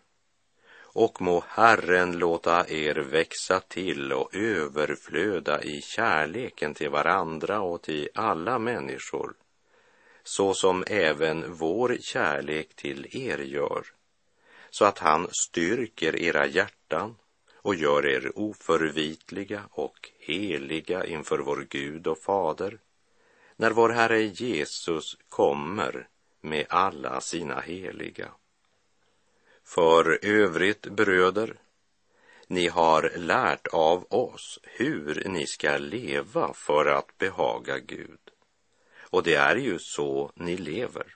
och 0.92 1.22
må 1.22 1.44
Herren 1.48 2.18
låta 2.18 2.68
er 2.68 2.94
växa 2.94 3.60
till 3.60 4.12
och 4.12 4.34
överflöda 4.34 5.62
i 5.62 5.80
kärleken 5.82 6.74
till 6.74 6.90
varandra 6.90 7.60
och 7.60 7.82
till 7.82 8.08
alla 8.14 8.58
människor, 8.58 9.34
så 10.22 10.54
som 10.54 10.84
även 10.86 11.54
vår 11.54 11.96
kärlek 12.00 12.74
till 12.74 13.06
er 13.10 13.38
gör, 13.38 13.86
så 14.70 14.84
att 14.84 14.98
han 14.98 15.28
styrker 15.32 16.16
era 16.16 16.46
hjärtan 16.46 17.16
och 17.54 17.74
gör 17.74 18.06
er 18.06 18.32
oförvitliga 18.34 19.62
och 19.70 20.10
heliga 20.18 21.06
inför 21.06 21.38
vår 21.38 21.66
Gud 21.70 22.06
och 22.06 22.18
Fader, 22.18 22.78
när 23.56 23.70
vår 23.70 23.88
Herre 23.88 24.22
Jesus 24.22 25.18
kommer 25.28 26.08
med 26.40 26.66
alla 26.68 27.20
sina 27.20 27.60
heliga. 27.60 28.28
För 29.74 30.18
övrigt, 30.22 30.82
bröder, 30.82 31.54
ni 32.46 32.68
har 32.68 33.12
lärt 33.16 33.66
av 33.66 34.06
oss 34.10 34.58
hur 34.62 35.22
ni 35.26 35.46
ska 35.46 35.78
leva 35.78 36.52
för 36.54 36.86
att 36.86 37.18
behaga 37.18 37.78
Gud. 37.78 38.20
Och 39.00 39.22
det 39.22 39.34
är 39.34 39.56
ju 39.56 39.78
så 39.78 40.32
ni 40.34 40.56
lever. 40.56 41.14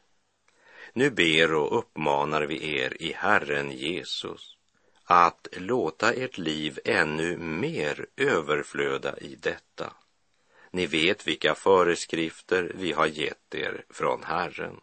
Nu 0.92 1.10
ber 1.10 1.54
och 1.54 1.78
uppmanar 1.78 2.42
vi 2.42 2.78
er 2.78 3.02
i 3.02 3.12
Herren 3.12 3.72
Jesus 3.72 4.56
att 5.04 5.48
låta 5.52 6.12
ert 6.12 6.38
liv 6.38 6.78
ännu 6.84 7.36
mer 7.36 8.06
överflöda 8.16 9.18
i 9.18 9.34
detta. 9.34 9.92
Ni 10.70 10.86
vet 10.86 11.26
vilka 11.26 11.54
föreskrifter 11.54 12.72
vi 12.74 12.92
har 12.92 13.06
gett 13.06 13.54
er 13.54 13.84
från 13.90 14.22
Herren. 14.22 14.80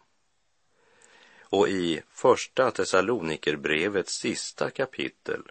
Och 1.54 1.68
i 1.68 2.02
första 2.10 2.70
Thessalonikerbrevets 2.70 4.12
sista 4.18 4.70
kapitel 4.70 5.42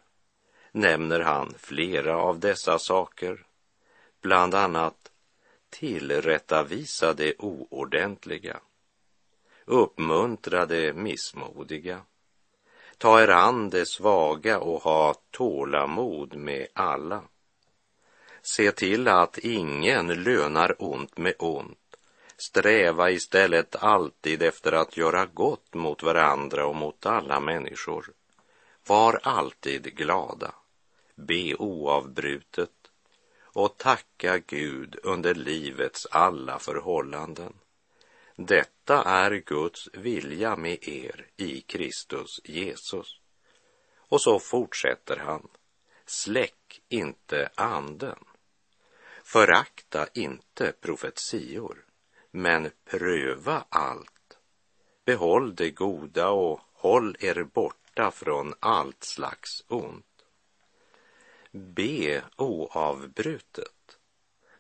nämner 0.71 1.19
han 1.19 1.53
flera 1.57 2.17
av 2.17 2.39
dessa 2.39 2.79
saker, 2.79 3.45
bland 4.21 4.55
annat 4.55 5.11
tillrättavisa 5.69 7.13
det 7.13 7.33
oordentliga, 7.39 8.59
uppmuntra 9.65 10.65
det 10.65 10.93
missmodiga, 10.93 12.01
ta 12.97 13.21
er 13.21 13.29
an 13.29 13.69
det 13.69 13.85
svaga 13.85 14.59
och 14.59 14.81
ha 14.81 15.13
tålamod 15.31 16.35
med 16.35 16.67
alla. 16.73 17.23
Se 18.41 18.71
till 18.71 19.07
att 19.07 19.37
ingen 19.37 20.07
lönar 20.23 20.75
ont 20.79 21.17
med 21.17 21.33
ont. 21.39 21.82
Sträva 22.37 23.11
istället 23.11 23.75
alltid 23.75 24.43
efter 24.43 24.71
att 24.71 24.97
göra 24.97 25.25
gott 25.25 25.73
mot 25.73 26.03
varandra 26.03 26.65
och 26.65 26.75
mot 26.75 27.05
alla 27.05 27.39
människor. 27.39 28.13
Var 28.87 29.19
alltid 29.23 29.95
glada, 29.95 30.55
be 31.15 31.55
oavbrutet 31.55 32.71
och 33.41 33.77
tacka 33.77 34.37
Gud 34.37 34.99
under 35.03 35.35
livets 35.35 36.07
alla 36.11 36.59
förhållanden. 36.59 37.53
Detta 38.35 39.03
är 39.03 39.31
Guds 39.31 39.89
vilja 39.93 40.55
med 40.55 40.87
er 40.87 41.27
i 41.37 41.61
Kristus 41.61 42.41
Jesus. 42.43 43.19
Och 43.97 44.21
så 44.21 44.39
fortsätter 44.39 45.17
han. 45.17 45.47
Släck 46.05 46.81
inte 46.89 47.49
anden. 47.55 48.19
Förakta 49.23 50.07
inte 50.13 50.73
profetior 50.81 51.82
men 52.35 52.69
pröva 52.85 53.65
allt. 53.69 54.37
Behåll 55.05 55.55
det 55.55 55.69
goda 55.69 56.29
och 56.29 56.59
håll 56.73 57.17
er 57.19 57.43
borta 57.43 58.11
från 58.11 58.53
allt 58.59 59.03
slags 59.03 59.63
ont. 59.67 60.05
Be 61.51 62.21
oavbrutet. 62.35 63.97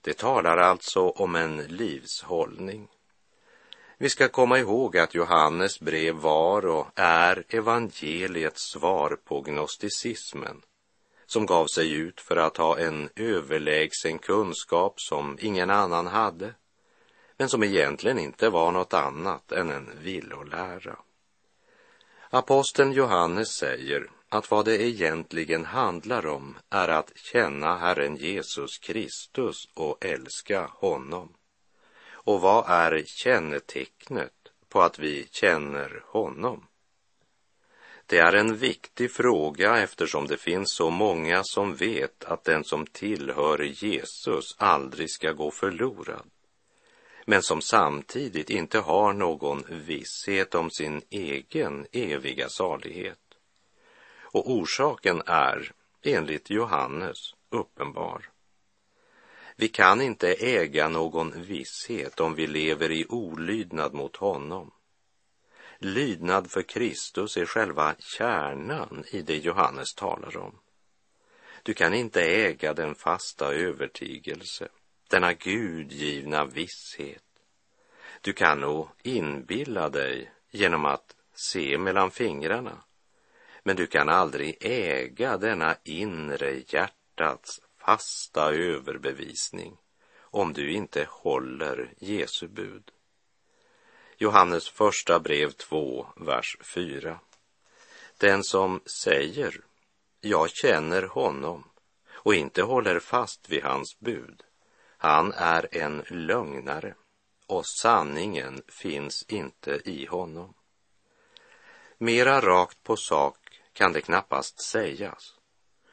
Det 0.01 0.17
talar 0.17 0.57
alltså 0.57 1.09
om 1.09 1.35
en 1.35 1.57
livshållning. 1.57 2.87
Vi 3.97 4.09
ska 4.09 4.27
komma 4.27 4.59
ihåg 4.59 4.97
att 4.97 5.15
Johannes 5.15 5.79
brev 5.79 6.15
var 6.15 6.65
och 6.65 6.87
är 6.95 7.43
evangeliets 7.49 8.61
svar 8.71 9.17
på 9.23 9.41
gnosticismen 9.41 10.61
som 11.25 11.45
gav 11.45 11.67
sig 11.67 11.93
ut 11.93 12.21
för 12.21 12.35
att 12.35 12.57
ha 12.57 12.79
en 12.79 13.09
överlägsen 13.15 14.19
kunskap 14.19 14.93
som 15.01 15.37
ingen 15.41 15.69
annan 15.69 16.07
hade 16.07 16.53
men 17.43 17.49
som 17.49 17.63
egentligen 17.63 18.19
inte 18.19 18.49
var 18.49 18.71
något 18.71 18.93
annat 18.93 19.51
än 19.51 19.69
en 19.69 19.89
villolära. 20.01 20.95
Aposteln 22.29 22.91
Johannes 22.91 23.47
säger 23.47 24.09
att 24.29 24.51
vad 24.51 24.65
det 24.65 24.81
egentligen 24.81 25.65
handlar 25.65 26.25
om 26.25 26.57
är 26.69 26.87
att 26.87 27.11
känna 27.15 27.77
Herren 27.77 28.15
Jesus 28.15 28.77
Kristus 28.77 29.55
och 29.73 30.05
älska 30.05 30.65
honom. 30.65 31.33
Och 32.11 32.41
vad 32.41 32.65
är 32.69 33.03
kännetecknet 33.05 34.33
på 34.69 34.81
att 34.81 34.99
vi 34.99 35.27
känner 35.31 36.03
honom? 36.05 36.67
Det 38.05 38.17
är 38.17 38.33
en 38.33 38.57
viktig 38.57 39.11
fråga 39.11 39.77
eftersom 39.77 40.27
det 40.27 40.37
finns 40.37 40.75
så 40.75 40.89
många 40.89 41.43
som 41.43 41.75
vet 41.75 42.23
att 42.23 42.43
den 42.43 42.63
som 42.63 42.85
tillhör 42.85 43.59
Jesus 43.63 44.55
aldrig 44.57 45.09
ska 45.09 45.31
gå 45.31 45.51
förlorad 45.51 46.32
men 47.25 47.41
som 47.41 47.61
samtidigt 47.61 48.49
inte 48.49 48.79
har 48.79 49.13
någon 49.13 49.63
visshet 49.69 50.55
om 50.55 50.69
sin 50.69 51.01
egen 51.09 51.87
eviga 51.91 52.49
salighet. 52.49 53.19
Och 54.21 54.51
orsaken 54.51 55.21
är, 55.25 55.71
enligt 56.03 56.49
Johannes, 56.49 57.17
uppenbar. 57.49 58.29
Vi 59.55 59.67
kan 59.67 60.01
inte 60.01 60.33
äga 60.33 60.87
någon 60.87 61.43
visshet 61.43 62.19
om 62.19 62.35
vi 62.35 62.47
lever 62.47 62.91
i 62.91 63.05
olydnad 63.09 63.93
mot 63.93 64.15
honom. 64.15 64.71
Lydnad 65.79 66.51
för 66.51 66.61
Kristus 66.61 67.37
är 67.37 67.45
själva 67.45 67.95
kärnan 67.99 69.03
i 69.11 69.21
det 69.21 69.37
Johannes 69.37 69.93
talar 69.93 70.37
om. 70.37 70.59
Du 71.63 71.73
kan 71.73 71.93
inte 71.93 72.21
äga 72.21 72.73
den 72.73 72.95
fasta 72.95 73.53
övertygelse 73.53 74.69
denna 75.13 75.33
gudgivna 75.33 76.45
visshet. 76.45 77.23
Du 78.21 78.33
kan 78.33 78.59
nog 78.59 78.87
inbilla 79.03 79.89
dig 79.89 80.31
genom 80.51 80.85
att 80.85 81.15
se 81.35 81.77
mellan 81.77 82.11
fingrarna, 82.11 82.83
men 83.63 83.75
du 83.75 83.87
kan 83.87 84.09
aldrig 84.09 84.57
äga 84.61 85.37
denna 85.37 85.75
inre 85.83 86.63
hjärtats 86.67 87.61
fasta 87.77 88.53
överbevisning 88.53 89.77
om 90.19 90.53
du 90.53 90.71
inte 90.71 91.07
håller 91.09 91.93
Jesu 91.97 92.47
bud. 92.47 92.91
Johannes 94.17 94.69
första 94.69 95.19
brev 95.19 95.51
2, 95.51 96.07
vers 96.15 96.57
4. 96.63 97.19
Den 98.17 98.43
som 98.43 98.81
säger, 99.03 99.61
jag 100.21 100.49
känner 100.49 101.03
honom 101.03 101.63
och 102.11 102.35
inte 102.35 102.61
håller 102.61 102.99
fast 102.99 103.49
vid 103.49 103.63
hans 103.63 103.99
bud, 103.99 104.43
han 105.03 105.33
är 105.33 105.67
en 105.71 106.03
lögnare 106.07 106.93
och 107.47 107.65
sanningen 107.65 108.61
finns 108.67 109.25
inte 109.27 109.81
i 109.85 110.05
honom. 110.05 110.53
Mera 111.97 112.41
rakt 112.41 112.83
på 112.83 112.95
sak 112.95 113.37
kan 113.73 113.93
det 113.93 114.01
knappast 114.01 114.61
sägas. 114.61 115.33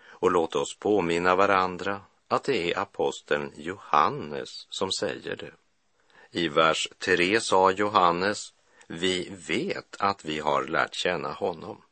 Och 0.02 0.30
låt 0.30 0.56
oss 0.56 0.78
påminna 0.78 1.36
varandra 1.36 2.00
att 2.28 2.44
det 2.44 2.72
är 2.72 2.78
aposteln 2.78 3.52
Johannes 3.56 4.66
som 4.70 4.92
säger 4.92 5.36
det. 5.36 5.52
I 6.30 6.48
vers 6.48 6.88
3 6.98 7.40
sa 7.40 7.70
Johannes, 7.70 8.54
vi 8.86 9.32
vet 9.48 9.96
att 9.98 10.24
vi 10.24 10.38
har 10.38 10.64
lärt 10.64 10.94
känna 10.94 11.32
honom. 11.32 11.82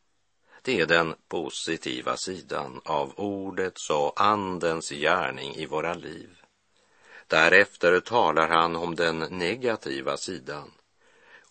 Det 0.63 0.81
är 0.81 0.87
den 0.87 1.15
positiva 1.29 2.17
sidan 2.17 2.81
av 2.85 3.13
ordets 3.17 3.91
och 3.91 4.21
andens 4.21 4.91
gärning 4.91 5.55
i 5.55 5.67
våra 5.67 5.95
liv. 5.95 6.39
Därefter 7.29 8.01
talar 8.01 8.49
han 8.49 8.77
om 8.77 8.95
den 8.95 9.19
negativa 9.19 10.17
sidan. 10.17 10.71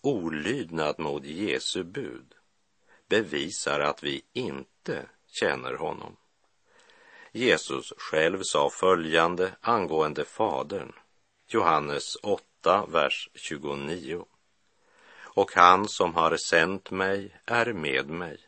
Olydnad 0.00 0.98
mot 0.98 1.24
Jesu 1.24 1.84
bud 1.84 2.34
bevisar 3.08 3.80
att 3.80 4.02
vi 4.02 4.22
inte 4.32 5.08
känner 5.26 5.74
honom. 5.74 6.16
Jesus 7.32 7.92
själv 7.98 8.40
sa 8.42 8.70
följande 8.70 9.52
angående 9.60 10.24
Fadern, 10.24 10.92
Johannes 11.48 12.16
8, 12.22 12.86
vers 12.88 13.30
29. 13.34 14.24
Och 15.20 15.50
han 15.54 15.88
som 15.88 16.14
har 16.14 16.36
sänt 16.36 16.90
mig 16.90 17.40
är 17.44 17.72
med 17.72 18.08
mig. 18.10 18.38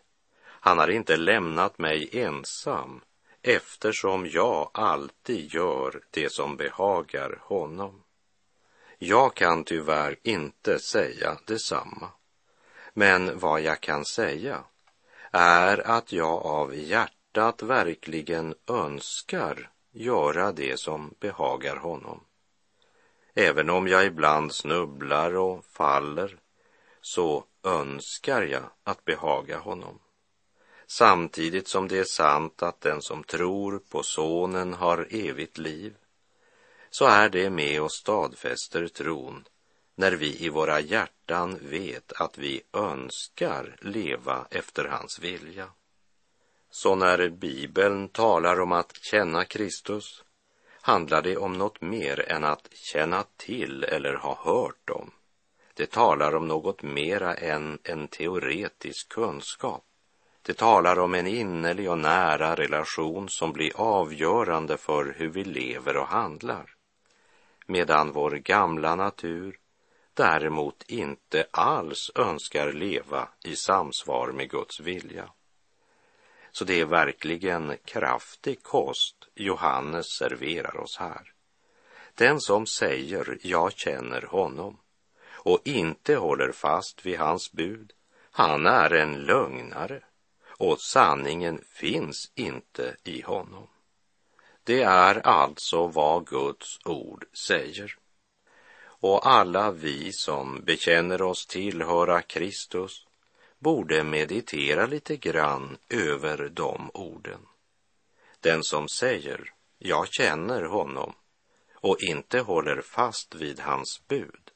Han 0.42 0.78
har 0.78 0.88
inte 0.88 1.16
lämnat 1.16 1.78
mig 1.78 2.08
ensam 2.12 3.00
eftersom 3.42 4.26
jag 4.26 4.70
alltid 4.74 5.54
gör 5.54 6.02
det 6.10 6.32
som 6.32 6.56
behagar 6.56 7.38
honom. 7.42 8.02
Jag 8.98 9.34
kan 9.34 9.64
tyvärr 9.64 10.16
inte 10.22 10.78
säga 10.78 11.38
detsamma. 11.46 12.08
Men 12.94 13.38
vad 13.38 13.60
jag 13.60 13.80
kan 13.80 14.04
säga 14.04 14.64
är 15.30 15.90
att 15.90 16.12
jag 16.12 16.46
av 16.46 16.74
hjärtat 16.74 17.62
verkligen 17.62 18.54
önskar 18.66 19.70
göra 19.92 20.52
det 20.52 20.80
som 20.80 21.14
behagar 21.20 21.76
honom. 21.76 22.20
Även 23.34 23.70
om 23.70 23.88
jag 23.88 24.06
ibland 24.06 24.54
snubblar 24.54 25.36
och 25.36 25.64
faller 25.64 26.38
så 27.00 27.44
önskar 27.64 28.42
jag 28.42 28.62
att 28.84 29.04
behaga 29.04 29.58
honom. 29.58 29.98
Samtidigt 30.92 31.68
som 31.68 31.88
det 31.88 31.98
är 31.98 32.04
sant 32.04 32.62
att 32.62 32.80
den 32.80 33.02
som 33.02 33.24
tror 33.24 33.78
på 33.90 34.02
Sonen 34.02 34.74
har 34.74 35.06
evigt 35.10 35.58
liv 35.58 35.94
så 36.90 37.04
är 37.04 37.28
det 37.28 37.50
med 37.50 37.82
och 37.82 37.92
stadfäster 37.92 38.88
tron 38.88 39.44
när 39.94 40.12
vi 40.12 40.44
i 40.44 40.48
våra 40.48 40.80
hjärtan 40.80 41.58
vet 41.62 42.12
att 42.12 42.38
vi 42.38 42.62
önskar 42.72 43.76
leva 43.80 44.46
efter 44.50 44.84
hans 44.84 45.18
vilja. 45.18 45.68
Så 46.70 46.94
när 46.94 47.28
Bibeln 47.28 48.08
talar 48.08 48.60
om 48.60 48.72
att 48.72 48.96
känna 48.96 49.44
Kristus 49.44 50.24
handlar 50.80 51.22
det 51.22 51.36
om 51.36 51.52
något 51.52 51.80
mer 51.80 52.30
än 52.30 52.44
att 52.44 52.68
känna 52.72 53.24
till 53.36 53.84
eller 53.84 54.14
ha 54.14 54.38
hört 54.44 54.90
om. 54.90 55.10
Det 55.74 55.90
talar 55.90 56.36
om 56.36 56.48
något 56.48 56.82
mera 56.82 57.34
än 57.34 57.78
en 57.82 58.08
teoretisk 58.08 59.08
kunskap. 59.08 59.84
Det 60.50 60.54
talar 60.54 60.98
om 60.98 61.14
en 61.14 61.26
innerlig 61.26 61.90
och 61.90 61.98
nära 61.98 62.54
relation 62.54 63.28
som 63.28 63.52
blir 63.52 63.72
avgörande 63.76 64.76
för 64.76 65.14
hur 65.18 65.28
vi 65.28 65.44
lever 65.44 65.96
och 65.96 66.06
handlar. 66.06 66.74
Medan 67.66 68.12
vår 68.12 68.30
gamla 68.30 68.94
natur 68.94 69.58
däremot 70.14 70.82
inte 70.88 71.46
alls 71.50 72.10
önskar 72.14 72.72
leva 72.72 73.28
i 73.44 73.56
samsvar 73.56 74.32
med 74.32 74.50
Guds 74.50 74.80
vilja. 74.80 75.30
Så 76.52 76.64
det 76.64 76.80
är 76.80 76.86
verkligen 76.86 77.76
kraftig 77.84 78.62
kost 78.62 79.16
Johannes 79.34 80.06
serverar 80.06 80.80
oss 80.80 80.96
här. 80.98 81.32
Den 82.14 82.40
som 82.40 82.66
säger 82.66 83.38
jag 83.42 83.72
känner 83.72 84.22
honom 84.22 84.80
och 85.28 85.60
inte 85.64 86.14
håller 86.14 86.52
fast 86.52 87.06
vid 87.06 87.18
hans 87.18 87.52
bud, 87.52 87.92
han 88.30 88.66
är 88.66 88.92
en 88.92 89.14
lögnare 89.14 90.02
och 90.60 90.80
sanningen 90.80 91.64
finns 91.72 92.32
inte 92.34 92.96
i 93.04 93.22
honom. 93.22 93.68
Det 94.64 94.82
är 94.82 95.26
alltså 95.26 95.86
vad 95.86 96.26
Guds 96.26 96.78
ord 96.84 97.24
säger 97.32 97.96
och 98.82 99.26
alla 99.26 99.70
vi 99.70 100.12
som 100.12 100.64
bekänner 100.64 101.22
oss 101.22 101.46
tillhöra 101.46 102.22
Kristus 102.22 103.06
borde 103.58 104.04
meditera 104.04 104.86
lite 104.86 105.16
grann 105.16 105.78
över 105.88 106.48
de 106.48 106.90
orden. 106.94 107.40
Den 108.40 108.64
som 108.64 108.88
säger 108.88 109.52
jag 109.78 110.08
känner 110.08 110.62
honom 110.62 111.14
och 111.74 111.96
inte 112.00 112.40
håller 112.40 112.80
fast 112.80 113.34
vid 113.34 113.60
hans 113.60 114.02
bud, 114.08 114.50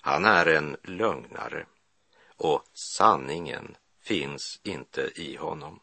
han 0.00 0.24
är 0.24 0.46
en 0.46 0.76
lögnare 0.82 1.66
och 2.36 2.62
sanningen 2.74 3.76
finns 4.02 4.60
inte 4.64 5.10
i 5.14 5.36
honom. 5.36 5.80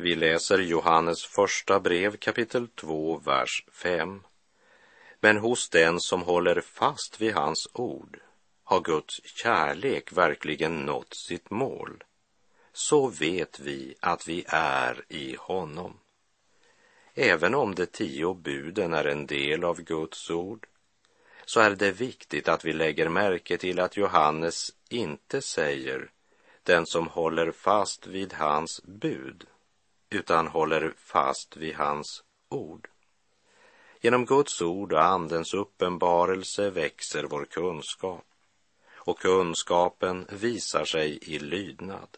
Vi 0.00 0.14
läser 0.14 0.58
Johannes 0.58 1.24
första 1.24 1.80
brev 1.80 2.16
kapitel 2.16 2.68
2, 2.68 3.18
vers 3.18 3.64
5. 3.72 4.22
Men 5.20 5.36
hos 5.36 5.68
den 5.68 6.00
som 6.00 6.22
håller 6.22 6.60
fast 6.60 7.20
vid 7.20 7.34
hans 7.34 7.68
ord 7.72 8.20
har 8.64 8.80
Guds 8.80 9.20
kärlek 9.24 10.12
verkligen 10.12 10.86
nått 10.86 11.14
sitt 11.14 11.50
mål. 11.50 12.04
Så 12.72 13.06
vet 13.06 13.60
vi 13.60 13.94
att 14.00 14.28
vi 14.28 14.44
är 14.48 15.04
i 15.08 15.36
honom. 15.38 15.98
Även 17.14 17.54
om 17.54 17.74
de 17.74 17.86
tio 17.86 18.34
buden 18.34 18.94
är 18.94 19.04
en 19.04 19.26
del 19.26 19.64
av 19.64 19.80
Guds 19.80 20.30
ord 20.30 20.66
så 21.44 21.60
är 21.60 21.70
det 21.70 21.90
viktigt 21.90 22.48
att 22.48 22.64
vi 22.64 22.72
lägger 22.72 23.08
märke 23.08 23.58
till 23.58 23.80
att 23.80 23.96
Johannes 23.96 24.72
inte 24.88 25.42
säger 25.42 26.10
den 26.62 26.86
som 26.86 27.08
håller 27.08 27.52
fast 27.52 28.06
vid 28.06 28.32
hans 28.32 28.82
bud 28.84 29.46
utan 30.10 30.46
håller 30.46 30.94
fast 30.96 31.56
vid 31.56 31.74
hans 31.74 32.24
ord. 32.48 32.88
Genom 34.00 34.24
Guds 34.24 34.62
ord 34.62 34.92
och 34.92 35.04
Andens 35.04 35.54
uppenbarelse 35.54 36.70
växer 36.70 37.24
vår 37.24 37.44
kunskap 37.44 38.24
och 38.94 39.18
kunskapen 39.18 40.26
visar 40.30 40.84
sig 40.84 41.18
i 41.22 41.38
lydnad. 41.38 42.08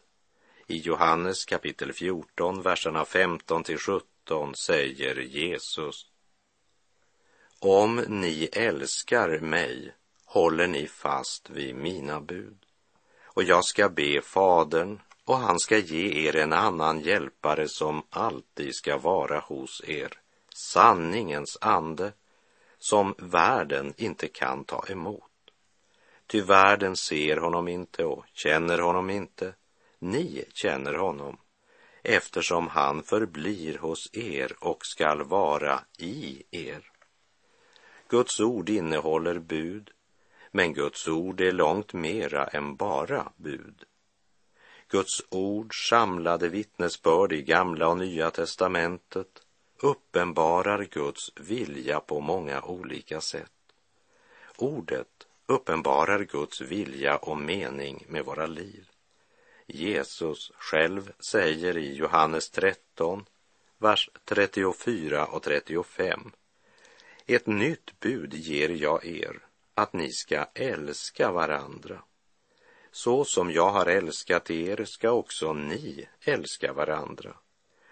I 0.67 0.77
Johannes 0.77 1.45
kapitel 1.45 1.93
14, 1.93 2.63
verserna 2.63 3.05
15 3.05 3.65
till 3.65 3.79
17 3.79 4.55
säger 4.55 5.17
Jesus 5.17 6.07
Om 7.59 7.97
ni 7.97 8.49
älskar 8.53 9.39
mig 9.39 9.95
håller 10.25 10.67
ni 10.67 10.87
fast 10.87 11.51
vid 11.51 11.75
mina 11.75 12.21
bud 12.21 12.67
och 13.25 13.43
jag 13.43 13.65
ska 13.65 13.89
be 13.89 14.21
Fadern 14.21 15.01
och 15.31 15.39
han 15.39 15.61
ska 15.61 15.79
ge 15.79 16.29
er 16.29 16.37
en 16.37 16.53
annan 16.53 17.01
hjälpare 17.01 17.69
som 17.69 18.03
alltid 18.11 18.75
ska 18.75 18.99
vara 18.99 19.39
hos 19.39 19.83
er, 19.87 20.21
sanningens 20.73 21.59
ande, 21.61 22.13
som 22.79 23.15
världen 23.19 23.95
inte 23.97 24.29
kan 24.29 24.65
ta 24.65 24.85
emot. 24.89 25.53
Ty 26.27 26.43
världen 26.43 26.97
ser 26.97 27.37
honom 27.37 27.69
inte 27.69 28.05
och 28.05 28.25
känner 28.33 28.79
honom 28.79 29.11
inte. 29.11 29.55
Ni 29.99 30.45
känner 30.55 30.95
honom, 30.95 31.37
eftersom 32.03 32.69
han 32.69 33.03
förblir 33.03 33.79
hos 33.79 34.11
er 34.13 34.57
och 34.61 34.87
skall 34.87 35.23
vara 35.23 35.81
i 35.99 36.43
er. 36.51 36.91
Guds 38.09 38.41
ord 38.41 38.69
innehåller 38.69 39.39
bud, 39.39 39.91
men 40.51 40.73
Guds 40.73 41.09
ord 41.09 41.41
är 41.41 41.53
långt 41.53 41.93
mera 41.93 42.47
än 42.47 42.77
bara 42.77 43.33
bud. 43.37 43.85
Guds 44.91 45.23
ord 45.29 45.89
samlade 45.89 46.49
vittnesbörd 46.49 47.33
i 47.33 47.43
Gamla 47.43 47.89
och 47.89 47.99
Nya 47.99 48.31
testamentet 48.31 49.43
uppenbarar 49.83 50.85
Guds 50.85 51.33
vilja 51.37 52.01
på 52.01 52.21
många 52.21 52.63
olika 52.63 53.21
sätt. 53.21 53.53
Ordet 54.57 55.27
uppenbarar 55.47 56.25
Guds 56.25 56.61
vilja 56.61 57.17
och 57.17 57.39
mening 57.39 58.05
med 58.09 58.25
våra 58.25 58.47
liv. 58.47 58.89
Jesus 59.67 60.53
själv 60.55 61.13
säger 61.31 61.77
i 61.77 61.95
Johannes 61.95 62.51
13, 62.51 63.25
vers 63.79 64.11
34 64.25 65.27
och 65.27 65.43
35. 65.43 66.33
Ett 67.27 67.47
nytt 67.47 68.01
bud 68.01 68.35
ger 68.35 68.69
jag 68.69 69.07
er, 69.07 69.39
att 69.75 69.93
ni 69.93 70.13
ska 70.13 70.45
älska 70.55 71.33
varandra. 71.33 72.03
Så 72.93 73.25
som 73.25 73.51
jag 73.51 73.71
har 73.71 73.87
älskat 73.87 74.51
er 74.51 74.85
ska 74.85 75.11
också 75.11 75.53
ni 75.53 76.09
älska 76.21 76.73
varandra. 76.73 77.35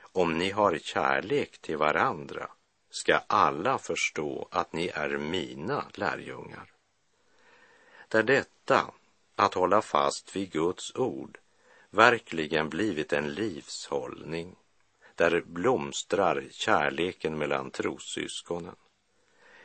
Om 0.00 0.38
ni 0.38 0.50
har 0.50 0.78
kärlek 0.78 1.58
till 1.58 1.76
varandra 1.76 2.50
ska 2.90 3.20
alla 3.26 3.78
förstå 3.78 4.48
att 4.50 4.72
ni 4.72 4.88
är 4.88 5.08
mina 5.08 5.84
lärjungar. 5.94 6.72
Där 8.08 8.22
detta, 8.22 8.90
att 9.36 9.54
hålla 9.54 9.82
fast 9.82 10.36
vid 10.36 10.52
Guds 10.52 10.96
ord, 10.96 11.38
verkligen 11.90 12.68
blivit 12.68 13.12
en 13.12 13.34
livshållning, 13.34 14.56
där 15.14 15.40
blomstrar 15.46 16.44
kärleken 16.50 17.38
mellan 17.38 17.70
trossyskonen. 17.70 18.76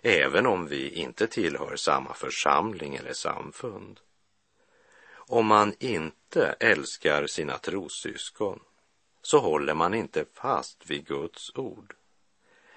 även 0.01 0.45
om 0.45 0.67
vi 0.67 0.89
inte 0.89 1.27
tillhör 1.27 1.75
samma 1.75 2.13
församling 2.13 2.95
eller 2.95 3.13
samfund. 3.13 3.99
Om 5.27 5.45
man 5.45 5.75
inte 5.79 6.55
älskar 6.59 7.27
sina 7.27 7.57
trossyskon 7.57 8.59
så 9.21 9.39
håller 9.39 9.73
man 9.73 9.93
inte 9.93 10.25
fast 10.33 10.89
vid 10.89 11.07
Guds 11.07 11.55
ord. 11.55 11.95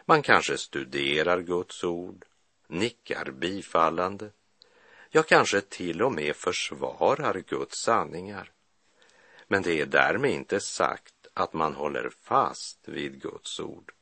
Man 0.05 0.23
kanske 0.23 0.59
studerar 0.59 1.41
Guds 1.41 1.85
ord, 1.85 2.25
nickar 2.69 3.31
bifallande, 3.31 4.31
ja, 5.11 5.23
kanske 5.23 5.61
till 5.61 6.03
och 6.03 6.13
med 6.13 6.37
försvarar 6.37 7.43
Guds 7.49 7.83
sanningar. 7.83 8.53
Men 9.49 9.63
det 9.63 9.81
är 9.81 9.87
därmed 9.87 10.31
inte 10.31 10.61
sagt 10.61 11.15
att 11.35 11.53
man 11.53 11.75
håller 11.75 12.11
fast 12.23 12.79
vid 12.85 13.23
Guds 13.23 13.61
ord. 13.61 13.93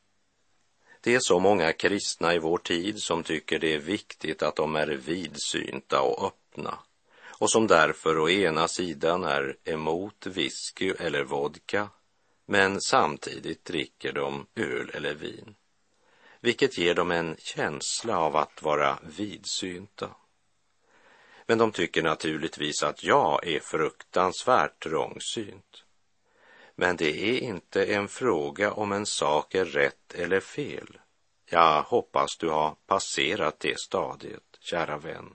Det 1.01 1.15
är 1.15 1.21
så 1.21 1.39
många 1.39 1.73
kristna 1.73 2.35
i 2.35 2.39
vår 2.39 2.59
tid 2.59 2.99
som 2.99 3.23
tycker 3.23 3.59
det 3.59 3.75
är 3.75 3.79
viktigt 3.79 4.43
att 4.43 4.57
de 4.57 4.77
är 4.77 4.87
vidsynta 4.87 6.01
och 6.01 6.27
öppna 6.27 6.79
och 7.39 7.51
som 7.51 7.67
därför 7.67 8.19
å 8.19 8.29
ena 8.29 8.69
sidan 8.69 9.25
är 9.25 9.57
emot 9.65 10.27
whisky 10.27 10.95
eller 10.99 11.25
vodka 11.25 11.89
men 12.47 12.81
samtidigt 12.81 13.65
dricker 13.65 14.13
de 14.13 14.47
öl 14.55 14.91
eller 14.95 15.15
vin, 15.15 15.55
vilket 16.41 16.79
ger 16.79 16.95
dem 16.95 17.11
en 17.11 17.37
känsla 17.39 18.19
av 18.19 18.37
att 18.37 18.63
vara 18.63 18.99
vidsynta. 19.03 20.11
Men 21.47 21.59
de 21.59 21.73
tycker 21.73 22.03
naturligtvis 22.03 22.83
att 22.83 23.05
jag 23.05 23.47
är 23.47 23.61
fruktansvärt 23.61 24.83
trångsynt. 24.83 25.85
Men 26.77 26.97
det 26.97 27.29
är 27.31 27.39
inte 27.41 27.85
en 27.85 28.09
fråga 28.09 28.73
om 28.73 28.93
en 28.93 29.07
sak 29.07 29.55
är 29.55 29.65
rätt 29.65 30.15
eller 30.15 30.41
fel. 30.41 30.99
Jag 31.51 31.83
hoppas 31.83 32.37
du 32.37 32.49
har 32.49 32.77
passerat 32.87 33.61
det 33.61 33.81
stadiet, 33.81 34.59
kära 34.61 34.99
vän. 34.99 35.35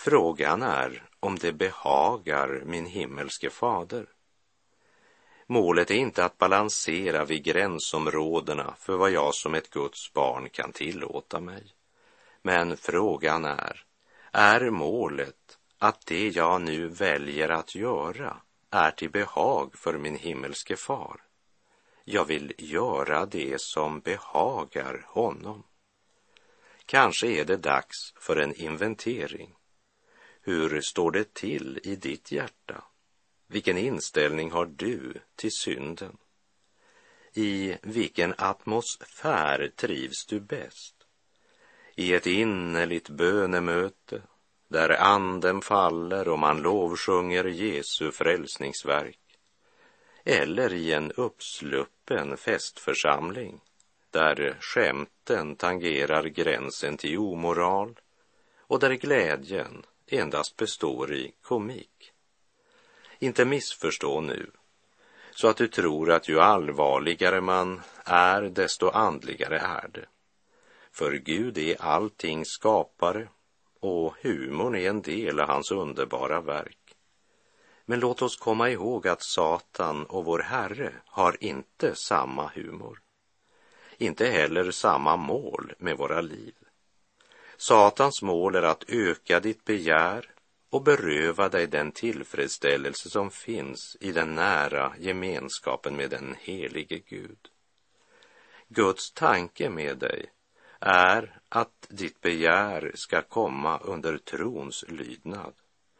Frågan 0.00 0.62
är 0.62 1.02
om 1.20 1.38
det 1.38 1.52
behagar 1.52 2.62
min 2.64 2.86
himmelske 2.86 3.50
fader. 3.50 4.06
Målet 5.46 5.90
är 5.90 5.94
inte 5.94 6.24
att 6.24 6.38
balansera 6.38 7.24
vid 7.24 7.44
gränsområdena 7.44 8.74
för 8.78 8.96
vad 8.96 9.10
jag 9.10 9.34
som 9.34 9.54
ett 9.54 9.70
Guds 9.70 10.12
barn 10.12 10.48
kan 10.50 10.72
tillåta 10.72 11.40
mig. 11.40 11.74
Men 12.42 12.76
frågan 12.76 13.44
är, 13.44 13.84
är 14.32 14.70
målet 14.70 15.58
att 15.78 16.06
det 16.06 16.28
jag 16.28 16.60
nu 16.60 16.88
väljer 16.88 17.48
att 17.48 17.74
göra 17.74 18.36
är 18.70 18.90
till 18.90 19.10
behag 19.10 19.74
för 19.74 19.98
min 19.98 20.16
himmelske 20.16 20.76
far? 20.76 21.20
Jag 22.04 22.24
vill 22.24 22.54
göra 22.58 23.26
det 23.26 23.60
som 23.60 24.00
behagar 24.00 25.04
honom. 25.06 25.62
Kanske 26.86 27.26
är 27.26 27.44
det 27.44 27.56
dags 27.56 28.14
för 28.16 28.36
en 28.36 28.54
inventering. 28.54 29.54
Hur 30.48 30.80
står 30.80 31.10
det 31.10 31.34
till 31.34 31.80
i 31.82 31.96
ditt 31.96 32.32
hjärta? 32.32 32.84
Vilken 33.46 33.78
inställning 33.78 34.50
har 34.50 34.66
du 34.66 35.14
till 35.36 35.52
synden? 35.52 36.16
I 37.34 37.76
vilken 37.82 38.34
atmosfär 38.38 39.72
trivs 39.76 40.26
du 40.26 40.40
bäst? 40.40 40.94
I 41.94 42.14
ett 42.14 42.26
innerligt 42.26 43.08
bönemöte 43.08 44.22
där 44.68 44.90
anden 44.90 45.60
faller 45.60 46.28
och 46.28 46.38
man 46.38 46.62
lovsjunger 46.62 47.44
Jesu 47.44 48.10
frälsningsverk 48.10 49.38
eller 50.24 50.72
i 50.72 50.92
en 50.92 51.12
uppsluppen 51.12 52.36
festförsamling 52.36 53.60
där 54.10 54.56
skämten 54.60 55.56
tangerar 55.56 56.24
gränsen 56.24 56.96
till 56.96 57.18
omoral 57.18 58.00
och 58.58 58.80
där 58.80 58.92
glädjen 58.92 59.84
endast 60.08 60.56
består 60.56 61.12
i 61.12 61.32
komik. 61.42 62.12
Inte 63.18 63.44
missförstå 63.44 64.20
nu, 64.20 64.50
så 65.30 65.48
att 65.48 65.56
du 65.56 65.68
tror 65.68 66.10
att 66.10 66.28
ju 66.28 66.40
allvarligare 66.40 67.40
man 67.40 67.80
är, 68.04 68.42
desto 68.42 68.88
andligare 68.88 69.58
är 69.58 69.88
det. 69.88 70.06
För 70.92 71.12
Gud 71.12 71.58
är 71.58 71.82
allting 71.82 72.44
skapare 72.44 73.28
och 73.80 74.14
humorn 74.22 74.74
är 74.74 74.90
en 74.90 75.02
del 75.02 75.40
av 75.40 75.48
hans 75.48 75.70
underbara 75.70 76.40
verk. 76.40 76.94
Men 77.84 78.00
låt 78.00 78.22
oss 78.22 78.36
komma 78.36 78.70
ihåg 78.70 79.08
att 79.08 79.22
Satan 79.22 80.04
och 80.04 80.24
vår 80.24 80.38
Herre 80.38 80.92
har 81.06 81.36
inte 81.40 81.94
samma 81.94 82.50
humor. 82.54 83.00
Inte 83.98 84.26
heller 84.26 84.70
samma 84.70 85.16
mål 85.16 85.72
med 85.78 85.96
våra 85.96 86.20
liv. 86.20 86.54
Satans 87.60 88.22
mål 88.22 88.54
är 88.54 88.62
att 88.62 88.84
öka 88.88 89.40
ditt 89.40 89.64
begär 89.64 90.30
och 90.70 90.82
beröva 90.82 91.48
dig 91.48 91.66
den 91.66 91.92
tillfredsställelse 91.92 93.10
som 93.10 93.30
finns 93.30 93.96
i 94.00 94.12
den 94.12 94.34
nära 94.34 94.94
gemenskapen 94.98 95.96
med 95.96 96.10
den 96.10 96.36
helige 96.40 96.98
Gud. 96.98 97.38
Guds 98.68 99.12
tanke 99.12 99.70
med 99.70 99.98
dig 99.98 100.26
är 100.80 101.40
att 101.48 101.86
ditt 101.88 102.20
begär 102.20 102.92
ska 102.94 103.22
komma 103.22 103.78
under 103.78 104.18
trons 104.18 104.84
lydnad 104.88 105.52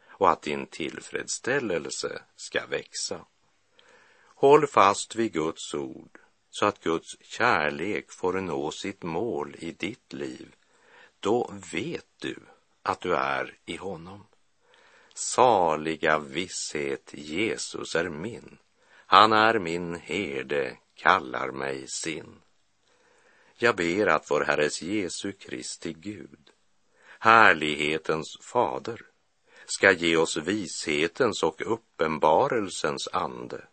och 0.07 0.29
att 0.29 0.41
din 0.41 0.65
tillfredsställelse 0.65 2.21
ska 2.35 2.65
växa. 2.65 3.25
Håll 4.35 4.67
fast 4.67 5.15
vid 5.15 5.33
Guds 5.33 5.73
ord 5.73 6.19
så 6.49 6.65
att 6.65 6.83
Guds 6.83 7.17
kärlek 7.21 8.11
får 8.11 8.33
nå 8.33 8.71
sitt 8.71 9.03
mål 9.03 9.55
i 9.59 9.71
ditt 9.71 10.13
liv. 10.13 10.55
Då 11.19 11.53
vet 11.71 12.07
du 12.21 12.35
att 12.83 13.01
du 13.01 13.15
är 13.15 13.57
i 13.65 13.75
honom. 13.75 14.25
Saliga 15.13 16.19
visshet, 16.19 17.13
Jesus 17.13 17.95
är 17.95 18.09
min. 18.09 18.57
Han 19.05 19.33
är 19.33 19.59
min 19.59 19.95
herde, 19.95 20.77
kallar 20.95 21.51
mig 21.51 21.87
sin. 21.87 22.41
Jag 23.55 23.75
ber 23.75 24.07
att 24.07 24.31
vår 24.31 24.41
Herres 24.41 24.81
Jesu 24.81 25.31
Kristi 25.31 25.93
Gud, 25.93 26.51
härlighetens 27.19 28.37
fader, 28.41 29.01
ska 29.65 29.91
ge 29.91 30.17
oss 30.17 30.37
vishetens 30.37 31.43
och 31.43 31.61
uppenbarelsens 31.73 33.07
ande 33.07 33.67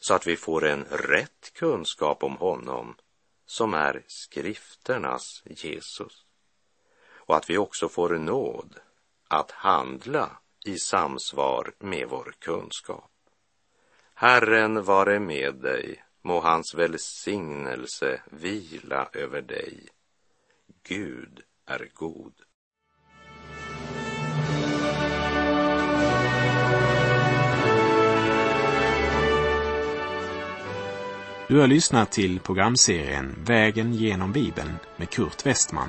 så 0.00 0.14
att 0.14 0.26
vi 0.26 0.36
får 0.36 0.64
en 0.64 0.84
rätt 0.84 1.52
kunskap 1.54 2.22
om 2.22 2.36
honom 2.36 2.96
som 3.46 3.74
är 3.74 4.04
skrifternas 4.06 5.42
Jesus 5.46 6.24
och 7.28 7.36
att 7.36 7.50
vi 7.50 7.58
också 7.58 7.88
får 7.88 8.08
nåd 8.08 8.76
att 9.28 9.50
handla 9.50 10.30
i 10.64 10.78
samsvar 10.78 11.72
med 11.78 12.08
vår 12.08 12.34
kunskap. 12.38 13.10
Herren 14.14 14.84
vare 14.84 15.20
med 15.20 15.54
dig, 15.54 16.04
må 16.22 16.40
hans 16.40 16.74
välsignelse 16.74 18.22
vila 18.30 19.08
över 19.12 19.42
dig. 19.42 19.88
Gud 20.88 21.42
är 21.66 21.90
god. 21.94 22.32
Du 31.48 31.60
har 31.60 31.66
lyssnat 31.66 32.12
till 32.12 32.40
programserien 32.40 33.44
Vägen 33.44 33.92
genom 33.92 34.32
Bibeln 34.32 34.78
med 34.96 35.10
Kurt 35.10 35.46
Westman 35.46 35.88